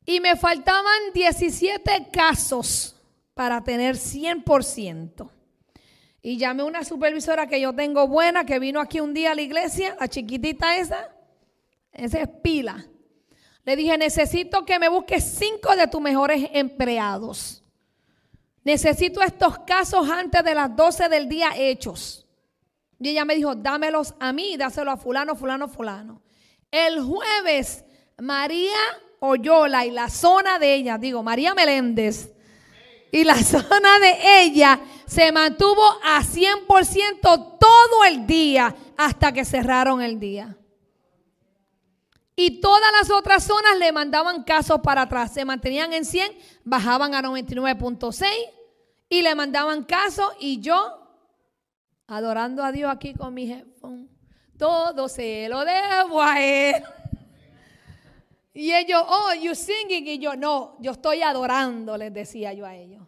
Y 0.06 0.20
me 0.20 0.36
faltaban 0.36 1.14
17 1.14 2.10
casos 2.12 2.98
para 3.34 3.64
tener 3.64 3.96
100%. 3.96 5.32
Y 6.22 6.38
llamé 6.38 6.64
a 6.64 6.66
una 6.66 6.84
supervisora 6.84 7.48
que 7.48 7.62
yo 7.62 7.74
tengo 7.74 8.10
buena, 8.10 8.44
que 8.44 8.60
vino 8.60 8.82
aquí 8.82 9.00
un 9.00 9.14
día 9.14 9.32
a 9.32 9.36
la 9.36 9.42
iglesia, 9.42 9.96
la 10.00 10.10
chiquitita 10.10 10.76
esa, 10.76 11.16
esa 11.94 12.20
es 12.20 12.28
pila. 12.44 12.86
Le 13.64 13.78
dije, 13.78 13.98
necesito 13.98 14.66
que 14.66 14.80
me 14.80 14.90
busques 14.90 15.24
cinco 15.24 15.78
de 15.78 15.88
tus 15.88 16.02
mejores 16.02 16.50
empleados. 16.52 17.61
Necesito 18.64 19.22
estos 19.22 19.60
casos 19.60 20.10
antes 20.10 20.44
de 20.44 20.54
las 20.54 20.76
12 20.76 21.10
del 21.10 21.28
día 21.28 21.52
hechos. 21.56 22.28
Y 23.00 23.10
ella 23.10 23.26
me 23.26 23.36
dijo, 23.36 23.56
dámelos 23.56 24.14
a 24.20 24.32
mí 24.32 24.56
dáselo 24.58 24.92
a 24.92 24.98
fulano, 24.98 25.36
fulano, 25.36 25.68
fulano. 25.68 26.22
El 26.70 27.02
jueves, 27.02 27.84
María 28.20 28.78
Oyola 29.20 29.86
y 29.86 29.92
la 29.92 30.10
zona 30.10 30.60
de 30.60 30.76
ella, 30.76 30.98
digo, 30.98 31.24
María 31.24 31.54
Meléndez, 31.54 32.32
y 33.12 33.24
la 33.24 33.36
zona 33.44 34.00
de 34.00 34.44
ella 34.44 34.80
se 35.06 35.32
mantuvo 35.32 35.84
a 36.04 36.22
100% 36.22 37.58
todo 37.60 38.06
el 38.08 38.26
día 38.26 38.76
hasta 38.98 39.32
que 39.32 39.44
cerraron 39.44 40.02
el 40.02 40.20
día. 40.20 40.56
Y 42.44 42.60
todas 42.60 42.92
las 43.00 43.12
otras 43.12 43.44
zonas 43.44 43.78
le 43.78 43.92
mandaban 43.92 44.44
casos 44.44 44.80
para 44.82 45.04
atrás. 45.04 45.32
Se 45.32 45.46
mantenían 45.46 45.94
en 45.94 46.04
100, 46.04 46.36
bajaban 46.64 47.14
a 47.14 47.22
99.6 47.22 48.26
y 49.10 49.22
le 49.22 49.36
mandaban 49.36 49.84
casos. 49.84 50.34
Y 50.40 50.60
yo, 50.60 51.08
adorando 52.08 52.64
a 52.64 52.72
Dios 52.72 52.92
aquí 52.92 53.14
con 53.14 53.36
mi 53.36 53.52
headphone, 53.52 54.10
todo 54.58 55.08
se 55.08 55.48
lo 55.50 55.64
debo 55.64 56.20
a 56.20 56.42
Él. 56.42 56.84
Y 58.56 58.74
ellos, 58.74 59.04
oh, 59.08 59.36
you 59.40 59.54
singing. 59.54 60.08
Y 60.08 60.18
yo, 60.18 60.36
no, 60.36 60.78
yo 60.80 60.94
estoy 60.94 61.22
adorando, 61.22 61.96
les 61.96 62.12
decía 62.12 62.54
yo 62.54 62.66
a 62.66 62.76
ellos. 62.76 63.08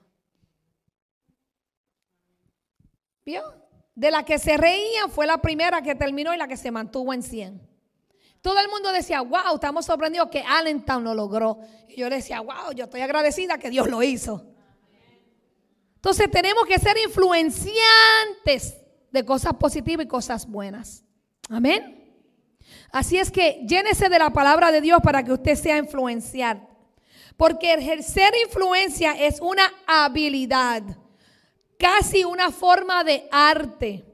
¿Vio? 3.26 3.41
De 3.96 4.12
la 4.12 4.24
que 4.24 4.38
se 4.38 4.58
reían 4.58 5.10
fue 5.10 5.26
la 5.26 5.41
primera 5.41 5.82
que 5.82 5.96
terminó 5.96 6.36
y 6.36 6.38
la 6.38 6.48
que 6.48 6.56
se 6.56 6.69
mantuvo 6.69 7.15
en 7.15 7.24
100. 7.24 7.73
Todo 8.43 8.60
el 8.60 8.67
mundo 8.67 8.91
decía, 8.91 9.21
wow, 9.21 9.56
estamos 9.56 9.86
sorprendidos 9.86 10.27
que 10.29 10.41
Allentown 10.41 11.01
lo 11.01 11.13
logró. 11.13 11.60
Y 11.88 12.01
yo 12.01 12.10
le 12.10 12.17
decía, 12.17 12.41
wow, 12.41 12.73
yo 12.75 12.84
estoy 12.84 12.99
agradecida 12.99 13.58
que 13.58 13.69
Dios 13.69 13.89
lo 13.89 14.03
hizo. 14.03 14.45
Entonces 15.95 16.29
tenemos 16.29 16.65
que 16.65 16.77
ser 16.77 16.97
influenciantes 16.97 18.75
de 19.12 19.23
cosas 19.23 19.53
positivas 19.53 20.06
y 20.06 20.10
cosas 20.10 20.45
buenas. 20.45 21.06
Amén. 21.49 22.19
Así 22.91 23.17
es 23.17 23.32
que 23.32 23.63
llénese 23.65 24.10
de 24.10 24.19
la 24.19 24.32
palabra 24.32 24.73
de 24.73 24.82
Dios 24.82 24.99
para 25.01 25.23
que 25.23 25.32
usted 25.32 25.56
sea 25.56 25.77
influenciar. 25.77 26.67
Porque 27.38 27.73
ejercer 27.73 28.34
influencia 28.45 29.13
es 29.13 29.39
una 29.39 29.71
habilidad, 29.88 30.84
casi 31.79 32.25
una 32.25 32.51
forma 32.51 33.06
de 33.06 33.25
arte. 33.32 34.12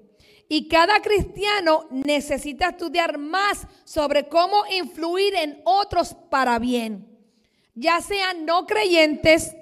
Y 0.52 0.68
cada 0.68 1.00
cristiano 1.00 1.86
necesita 1.92 2.70
estudiar 2.70 3.20
más 3.20 3.68
sobre 3.84 4.28
cómo 4.28 4.64
influir 4.76 5.36
en 5.36 5.62
otros 5.64 6.16
para 6.32 6.58
bien, 6.58 7.08
ya 7.76 8.02
sean 8.02 8.46
no 8.48 8.66
creyentes, 8.66 9.56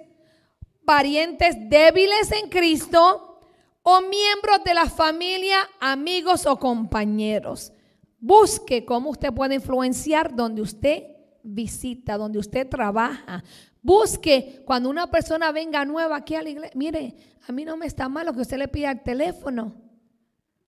parientes 0.85 1.57
débiles 1.69 2.31
en 2.31 2.49
Cristo 2.49 3.41
o 3.83 3.99
miembros 3.99 4.63
de 4.63 4.73
la 4.73 4.89
familia, 4.89 5.57
amigos 5.81 6.45
o 6.45 6.57
compañeros. 6.57 7.73
Busque 8.17 8.85
cómo 8.85 9.09
usted 9.09 9.33
puede 9.33 9.55
influenciar 9.55 10.33
donde 10.33 10.61
usted 10.61 11.03
visita, 11.43 12.15
donde 12.15 12.39
usted 12.39 12.67
trabaja. 12.67 13.43
Busque 13.81 14.63
cuando 14.65 14.89
una 14.89 15.11
persona 15.11 15.51
venga 15.51 15.83
nueva 15.83 16.15
aquí 16.15 16.35
a 16.35 16.41
la 16.41 16.49
iglesia. 16.49 16.77
Mire, 16.77 17.15
a 17.45 17.51
mí 17.51 17.65
no 17.65 17.75
me 17.75 17.85
está 17.85 18.07
mal 18.07 18.25
lo 18.25 18.33
que 18.33 18.41
usted 18.41 18.57
le 18.57 18.69
pida 18.69 18.91
el 18.91 19.03
teléfono. 19.03 19.86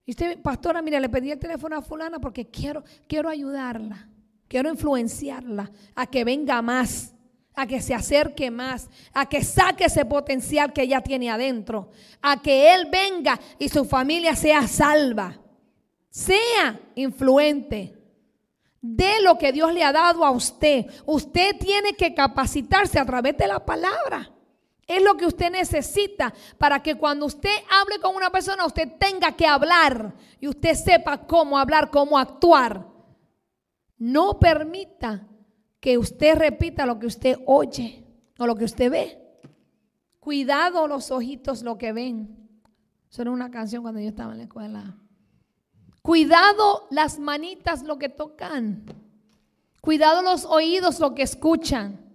Y 0.10 0.14
usted, 0.14 0.42
pastora, 0.42 0.82
mire, 0.82 1.00
le 1.00 1.08
pedí 1.08 1.30
el 1.30 1.38
teléfono 1.38 1.78
a 1.78 1.84
fulana 1.84 2.18
porque 2.18 2.48
quiero, 2.50 2.84
quiero 3.08 3.30
ayudarla, 3.30 4.10
quiero 4.48 4.68
influenciarla 4.72 5.72
a 5.94 6.08
que 6.08 6.24
venga 6.24 6.64
más, 6.64 7.14
a 7.54 7.68
que 7.68 7.80
se 7.80 7.94
acerque 7.94 8.50
más, 8.50 8.90
a 9.14 9.30
que 9.30 9.44
saque 9.44 9.86
ese 9.86 10.06
potencial 10.06 10.74
que 10.74 10.82
ella 10.82 11.02
tiene 11.02 11.30
adentro, 11.30 11.92
a 12.24 12.42
que 12.42 12.74
él 12.74 12.88
venga 12.92 13.40
y 13.60 13.70
su 13.70 13.86
familia 13.86 14.36
sea 14.36 14.68
salva. 14.68 15.40
Sea 16.10 16.80
influente. 16.96 17.96
De 18.82 19.22
lo 19.22 19.38
que 19.38 19.52
Dios 19.52 19.72
le 19.76 19.84
ha 19.84 19.92
dado 19.94 20.26
a 20.26 20.32
usted. 20.32 20.88
Usted 21.06 21.56
tiene 21.60 21.94
que 21.94 22.16
capacitarse 22.16 22.98
a 22.98 23.06
través 23.06 23.38
de 23.38 23.46
la 23.46 23.64
palabra. 23.64 24.28
Es 24.90 25.04
lo 25.04 25.16
que 25.16 25.28
usted 25.28 25.52
necesita 25.52 26.34
para 26.58 26.82
que 26.82 26.96
cuando 26.96 27.28
usted 27.28 27.54
hable 27.70 28.00
con 28.00 28.16
una 28.16 28.32
persona, 28.32 28.66
usted 28.66 28.94
tenga 28.98 29.34
que 29.34 29.46
hablar 29.46 30.16
y 30.40 30.48
usted 30.48 30.74
sepa 30.74 31.28
cómo 31.28 31.60
hablar, 31.60 31.92
cómo 31.92 32.18
actuar. 32.18 32.88
No 34.00 34.40
permita 34.40 35.28
que 35.80 35.96
usted 36.00 36.36
repita 36.40 36.88
lo 36.88 36.98
que 36.98 37.06
usted 37.06 37.38
oye 37.46 38.04
o 38.40 38.48
lo 38.48 38.56
que 38.56 38.66
usted 38.66 38.90
ve. 38.90 39.40
Cuidado 40.20 40.88
los 40.88 41.12
ojitos 41.12 41.62
lo 41.62 41.78
que 41.78 41.94
ven. 41.94 42.50
Eso 43.12 43.22
era 43.22 43.30
una 43.30 43.52
canción 43.52 43.84
cuando 43.84 44.02
yo 44.02 44.10
estaba 44.10 44.32
en 44.32 44.40
la 44.40 44.44
escuela. 44.46 44.98
Cuidado 46.02 46.88
las 46.90 47.20
manitas 47.20 47.84
lo 47.84 48.00
que 48.00 48.10
tocan. 48.10 48.86
Cuidado 49.82 50.24
los 50.24 50.46
oídos 50.46 51.00
lo 51.00 51.14
que 51.14 51.22
escuchan. 51.22 52.10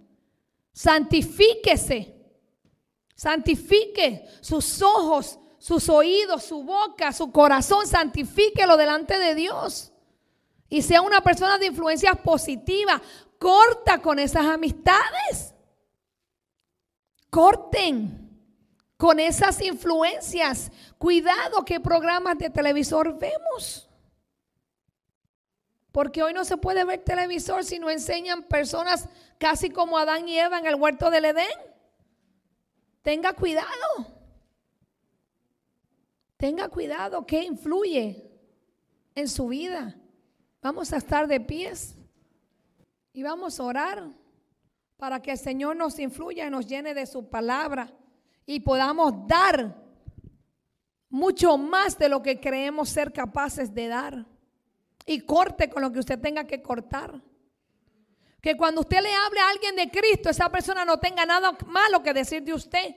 Santifíquese. 0.73 2.14
Santifique 3.15 4.27
sus 4.41 4.81
ojos, 4.81 5.39
sus 5.57 5.87
oídos, 5.89 6.43
su 6.43 6.63
boca, 6.63 7.13
su 7.13 7.31
corazón. 7.31 7.87
Santifíquelo 7.87 8.77
delante 8.77 9.17
de 9.17 9.33
Dios. 9.33 9.93
Y 10.67 10.81
sea 10.81 11.01
una 11.01 11.21
persona 11.21 11.57
de 11.57 11.67
influencia 11.67 12.13
positiva. 12.13 13.01
Corta 13.39 13.99
con 14.01 14.19
esas 14.19 14.45
amistades. 14.45 15.53
Corten 17.29 18.25
con 18.97 19.19
esas 19.19 19.61
influencias. 19.61 20.71
Cuidado 20.97 21.63
qué 21.63 21.79
programas 21.79 22.37
de 22.37 22.49
televisor 22.49 23.17
vemos. 23.17 23.89
Porque 25.93 26.21
hoy 26.21 26.33
no 26.33 26.43
se 26.43 26.57
puede 26.57 26.83
ver 26.83 26.99
televisor 27.05 27.63
si 27.63 27.79
no 27.79 27.89
enseñan 27.89 28.43
personas 28.43 29.07
casi 29.37 29.69
como 29.69 29.97
Adán 29.97 30.27
y 30.27 30.37
Eva 30.37 30.59
en 30.59 30.65
el 30.65 30.75
huerto 30.75 31.09
del 31.09 31.23
Edén. 31.23 31.74
Tenga 33.05 33.33
cuidado. 33.33 33.67
Tenga 36.37 36.67
cuidado 36.69 37.23
que 37.23 37.43
influye 37.43 38.31
en 39.13 39.27
su 39.27 39.47
vida. 39.47 39.95
Vamos 40.59 40.91
a 40.91 40.97
estar 40.97 41.27
de 41.27 41.39
pies 41.39 41.95
y 43.13 43.21
vamos 43.21 43.59
a 43.59 43.63
orar 43.63 44.09
para 44.97 45.21
que 45.21 45.33
el 45.33 45.37
Señor 45.37 45.75
nos 45.75 45.99
influya 45.99 46.47
y 46.47 46.49
nos 46.49 46.65
llene 46.65 46.95
de 46.95 47.05
su 47.05 47.29
palabra 47.29 47.93
y 48.43 48.61
podamos 48.61 49.27
dar 49.27 49.75
mucho 51.07 51.59
más 51.59 51.99
de 51.99 52.09
lo 52.09 52.23
que 52.23 52.39
creemos 52.39 52.89
ser 52.89 53.13
capaces 53.13 53.71
de 53.71 53.87
dar. 53.87 54.25
Y 55.05 55.19
corte 55.19 55.69
con 55.69 55.83
lo 55.83 55.91
que 55.91 55.99
usted 55.99 56.19
tenga 56.19 56.47
que 56.47 56.63
cortar. 56.63 57.21
Que 58.45 58.55
cuando 58.55 58.81
usted 58.81 59.01
le 59.01 59.11
hable 59.11 59.39
a 59.39 59.49
alguien 59.49 59.75
de 59.75 59.89
Cristo, 59.89 60.29
esa 60.29 60.51
persona 60.51 60.85
no 60.85 60.99
tenga 60.99 61.25
nada 61.25 61.57
malo 61.65 62.03
que 62.03 62.13
decir 62.13 62.43
de 62.43 62.53
usted. 62.53 62.95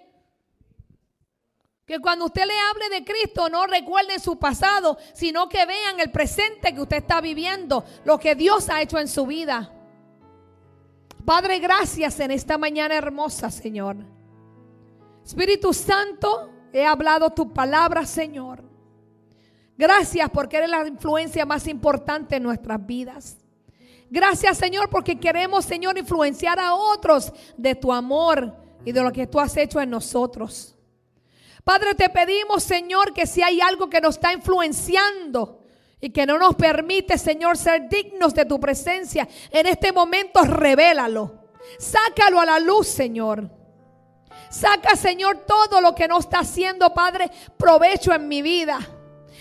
Que 1.87 1.99
cuando 2.01 2.27
usted 2.27 2.45
le 2.45 2.53
hable 2.53 2.91
de 2.91 3.03
Cristo 3.03 3.49
no 3.49 3.67
recuerden 3.67 4.21
su 4.21 4.39
pasado, 4.39 4.99
sino 5.15 5.49
que 5.49 5.65
vean 5.65 6.01
el 6.01 6.11
presente 6.11 6.75
que 6.75 6.83
usted 6.83 6.99
está 6.99 7.23
viviendo, 7.23 7.83
lo 8.05 8.19
que 8.19 8.35
Dios 8.35 8.69
ha 8.69 8.83
hecho 8.83 8.99
en 8.99 9.09
su 9.09 9.25
vida. 9.25 9.73
Padre, 11.25 11.61
gracias 11.61 12.21
en 12.21 12.31
esta 12.31 12.59
mañana 12.59 12.95
hermosa, 12.95 13.51
Señor. 13.51 13.97
Espíritu 15.25 15.73
Santo, 15.73 16.53
he 16.75 16.85
hablado 16.85 17.31
tu 17.31 17.55
palabra, 17.55 18.05
Señor. 18.05 18.63
Gracias 19.79 20.29
porque 20.29 20.59
eres 20.59 20.69
la 20.69 20.87
influencia 20.87 21.47
más 21.47 21.67
importante 21.69 22.37
en 22.37 22.43
nuestras 22.43 22.85
vidas. 22.85 23.39
Gracias, 24.11 24.59
Señor, 24.59 24.89
porque 24.89 25.19
queremos, 25.19 25.65
Señor, 25.65 25.99
influenciar 25.99 26.59
a 26.59 26.75
otros 26.75 27.33
de 27.57 27.75
tu 27.75 27.93
amor 27.93 28.55
y 28.85 28.93
de 28.93 29.03
lo 29.03 29.13
que 29.13 29.27
tú 29.27 29.39
has 29.39 29.57
hecho 29.57 29.81
en 29.81 29.91
nosotros. 29.91 30.75
Padre, 31.63 31.95
te 31.95 32.09
pedimos, 32.09 32.63
Señor, 32.63 33.13
que 33.13 33.27
si 33.27 33.43
hay 33.43 33.61
algo 33.61 33.91
que 33.91 34.01
nos 34.01 34.15
está 34.15 34.33
influenciando 34.33 35.63
y 36.01 36.11
que 36.11 36.25
no 36.25 36.39
nos 36.39 36.55
permite, 36.55 37.19
Señor, 37.19 37.59
ser 37.59 37.89
dignos 37.89 38.33
de 38.33 38.47
tu 38.47 38.59
presencia, 38.59 39.29
en 39.51 39.67
este 39.67 39.93
momento 39.93 40.43
revélalo. 40.43 41.51
Sácalo 41.79 42.41
a 42.41 42.47
la 42.47 42.59
luz, 42.59 42.87
Señor. 42.87 43.51
Saca, 44.49 44.97
Señor, 44.97 45.45
todo 45.47 45.81
lo 45.83 45.95
que 45.95 46.09
no 46.09 46.19
está 46.19 46.39
haciendo, 46.39 46.95
Padre, 46.95 47.31
provecho 47.59 48.15
en 48.15 48.29
mi 48.29 48.41
vida. 48.41 48.79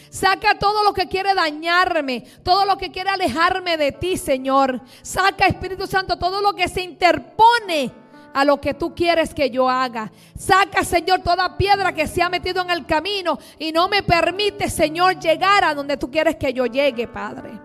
Saca 0.10 0.58
todo 0.58 0.84
lo 0.84 0.93
que 0.93 1.08
quiere 1.08 1.34
dañarme, 1.34 2.22
todo 2.43 2.65
lo 2.65 2.78
que 2.78 2.91
quiere 2.91 3.10
alejarme 3.10 3.78
de 3.78 3.91
ti, 3.91 4.17
Señor. 4.17 4.82
Saca, 5.02 5.48
Espíritu 5.48 5.88
Santo, 5.88 6.17
todo 6.17 6.41
lo 6.41 6.54
que 6.54 6.67
se 6.67 6.82
interpone 6.82 7.91
a 8.34 8.46
lo 8.46 8.62
que 8.62 8.74
tú 8.74 8.93
quieres 8.93 9.34
que 9.34 9.50
yo 9.50 9.70
haga. 9.70 10.12
Saca, 10.38 10.84
Señor, 10.84 11.22
toda 11.22 11.58
piedra 11.58 11.93
que 11.93 12.08
se 12.08 12.22
ha 12.22 12.30
metido 12.30 12.62
en 12.62 12.70
el 12.70 12.86
camino 12.86 13.39
y 13.58 13.72
no 13.72 13.89
me 13.89 14.04
permite, 14.04 14.70
Señor, 14.70 15.20
llegar 15.20 15.63
a 15.63 15.74
donde 15.74 15.98
tú 15.98 16.10
quieres 16.12 16.36
que 16.36 16.54
yo 16.54 16.65
llegue, 16.65 17.08
Padre. 17.08 17.60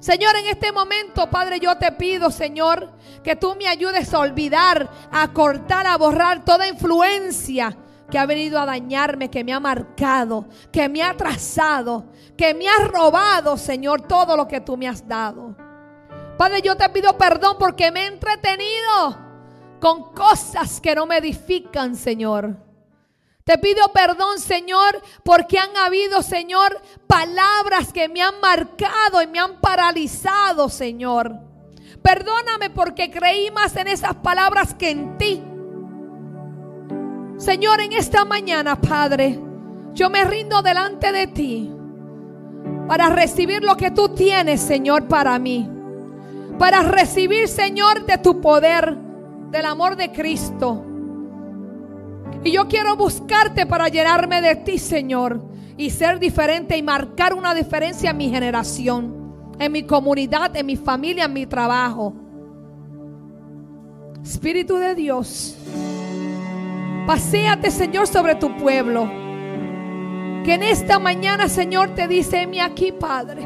Señor, 0.00 0.34
en 0.34 0.46
este 0.46 0.72
momento, 0.72 1.30
Padre, 1.30 1.60
yo 1.60 1.78
te 1.78 1.92
pido, 1.92 2.32
Señor, 2.32 2.90
que 3.22 3.36
tú 3.36 3.54
me 3.54 3.68
ayudes 3.68 4.12
a 4.12 4.18
olvidar, 4.18 4.90
a 5.12 5.32
cortar, 5.32 5.86
a 5.86 5.96
borrar 5.96 6.44
toda 6.44 6.66
influencia 6.66 7.76
que 8.12 8.18
ha 8.18 8.26
venido 8.26 8.60
a 8.60 8.66
dañarme, 8.66 9.30
que 9.30 9.42
me 9.42 9.54
ha 9.54 9.58
marcado, 9.58 10.44
que 10.70 10.86
me 10.86 11.02
ha 11.02 11.16
trazado, 11.16 12.04
que 12.36 12.52
me 12.52 12.68
ha 12.68 12.76
robado, 12.84 13.56
Señor, 13.56 14.02
todo 14.02 14.36
lo 14.36 14.46
que 14.46 14.60
tú 14.60 14.76
me 14.76 14.86
has 14.86 15.08
dado. 15.08 15.56
Padre, 16.36 16.60
yo 16.60 16.76
te 16.76 16.86
pido 16.90 17.16
perdón 17.16 17.56
porque 17.58 17.90
me 17.90 18.02
he 18.02 18.06
entretenido 18.08 19.16
con 19.80 20.12
cosas 20.12 20.78
que 20.78 20.94
no 20.94 21.06
me 21.06 21.16
edifican, 21.16 21.96
Señor. 21.96 22.54
Te 23.44 23.56
pido 23.56 23.90
perdón, 23.94 24.38
Señor, 24.38 25.00
porque 25.24 25.58
han 25.58 25.74
habido, 25.78 26.22
Señor, 26.22 26.82
palabras 27.06 27.94
que 27.94 28.10
me 28.10 28.20
han 28.20 28.38
marcado 28.42 29.22
y 29.22 29.26
me 29.26 29.38
han 29.38 29.58
paralizado, 29.58 30.68
Señor. 30.68 31.32
Perdóname 32.02 32.68
porque 32.68 33.10
creí 33.10 33.50
más 33.50 33.74
en 33.76 33.88
esas 33.88 34.16
palabras 34.16 34.74
que 34.74 34.90
en 34.90 35.16
ti. 35.16 35.42
Señor, 37.42 37.80
en 37.80 37.92
esta 37.92 38.24
mañana, 38.24 38.80
Padre, 38.80 39.36
yo 39.94 40.08
me 40.08 40.24
rindo 40.24 40.62
delante 40.62 41.10
de 41.10 41.26
ti 41.26 41.72
para 42.86 43.08
recibir 43.08 43.64
lo 43.64 43.76
que 43.76 43.90
tú 43.90 44.10
tienes, 44.10 44.60
Señor, 44.60 45.08
para 45.08 45.36
mí. 45.40 45.68
Para 46.56 46.84
recibir, 46.84 47.48
Señor, 47.48 48.06
de 48.06 48.18
tu 48.18 48.40
poder 48.40 48.96
del 49.50 49.66
amor 49.66 49.96
de 49.96 50.12
Cristo. 50.12 50.84
Y 52.44 52.52
yo 52.52 52.68
quiero 52.68 52.94
buscarte 52.94 53.66
para 53.66 53.88
llenarme 53.88 54.40
de 54.40 54.54
ti, 54.54 54.78
Señor, 54.78 55.42
y 55.76 55.90
ser 55.90 56.20
diferente 56.20 56.76
y 56.76 56.82
marcar 56.84 57.34
una 57.34 57.56
diferencia 57.56 58.10
en 58.10 58.18
mi 58.18 58.30
generación, 58.30 59.34
en 59.58 59.72
mi 59.72 59.82
comunidad, 59.82 60.54
en 60.56 60.66
mi 60.66 60.76
familia, 60.76 61.24
en 61.24 61.32
mi 61.32 61.46
trabajo. 61.46 62.14
Espíritu 64.22 64.76
de 64.76 64.94
Dios, 64.94 65.56
paséate, 67.06 67.70
Señor, 67.70 68.06
sobre 68.06 68.34
tu 68.34 68.56
pueblo. 68.56 69.06
Que 70.44 70.54
en 70.54 70.62
esta 70.62 70.98
mañana, 70.98 71.48
Señor, 71.48 71.94
te 71.94 72.08
dice, 72.08 72.46
mi 72.46 72.60
aquí, 72.60 72.92
Padre. 72.92 73.42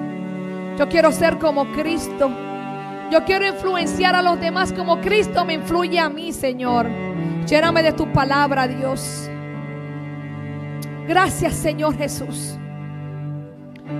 Yo 0.79 0.89
quiero 0.89 1.13
ser 1.13 1.39
como 1.39 1.71
Cristo. 1.73 2.31
Yo 3.11 3.25
quiero 3.25 3.47
influenciar 3.47 4.15
a 4.15 4.23
los 4.23 4.41
demás 4.41 4.73
como 4.73 5.01
Cristo 5.01 5.45
me 5.45 5.55
influye 5.55 5.99
a 5.99 6.09
mí, 6.09 6.33
Señor. 6.33 6.89
Lléname 7.47 7.83
de 7.83 7.93
tu 7.93 8.11
palabra, 8.13 8.67
Dios. 8.67 9.31
Gracias, 11.07 11.55
Señor 11.55 11.97
Jesús. 11.97 12.59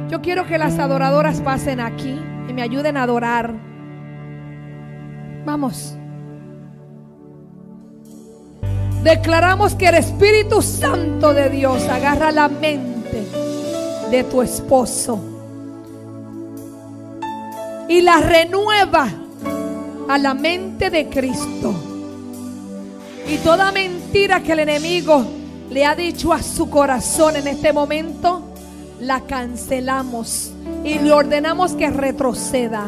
Yo 0.09 0.21
quiero 0.21 0.47
que 0.47 0.59
las 0.59 0.79
adoradoras 0.79 1.41
pasen 1.41 1.81
aquí 1.81 2.21
y 2.49 2.53
me 2.53 2.63
ayuden 2.63 2.97
a 2.97 3.05
adorar. 3.05 3.55
Vamos. 5.45 5.97
Declaramos 9.03 9.75
que 9.75 9.89
el 9.89 9.95
Espíritu 9.97 10.63
Santo 10.63 11.33
de 11.33 11.49
Dios 11.49 11.83
agarra 11.89 12.33
la 12.33 12.49
mente 12.49 13.27
de 14.11 14.25
tu 14.25 14.43
esposo 14.43 15.21
y 17.89 18.01
la 18.01 18.19
renueva 18.19 19.09
a 20.09 20.19
la 20.19 20.35
mente 20.35 20.91
de 20.91 21.09
Cristo. 21.09 21.75
Y 23.29 23.39
toda 23.39 23.73
mentira 23.73 24.41
que 24.41 24.53
el 24.53 24.61
enemigo 24.61 25.25
le 25.71 25.85
ha 25.85 25.95
dicho 25.95 26.33
a 26.33 26.43
su 26.43 26.71
corazón 26.71 27.37
en 27.37 27.49
este 27.49 27.73
momento, 27.73 28.43
la 29.01 29.21
cancelamos 29.21 30.53
y 30.85 30.99
le 30.99 31.13
ordenamos 31.13 31.73
que 31.73 31.91
retroceda. 31.91 32.87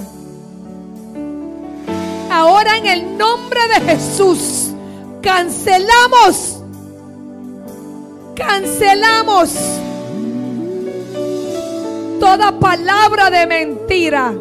Ahora 2.31 2.77
en 2.77 2.87
el 2.87 3.19
nombre 3.19 3.61
de 3.75 3.93
Jesús, 3.93 4.71
cancelamos, 5.23 6.63
cancelamos 8.35 9.51
toda 12.21 12.59
palabra 12.59 13.31
de 13.31 13.47
mentira 13.47 14.35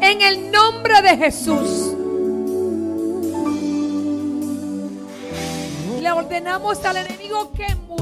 en 0.00 0.20
el 0.20 0.50
nombre 0.50 1.00
de 1.02 1.16
Jesús. 1.16 1.94
Le 6.00 6.10
ordenamos 6.10 6.84
al 6.84 6.96
enemigo 6.96 7.52
que 7.52 7.74
mudezca. 7.86 8.01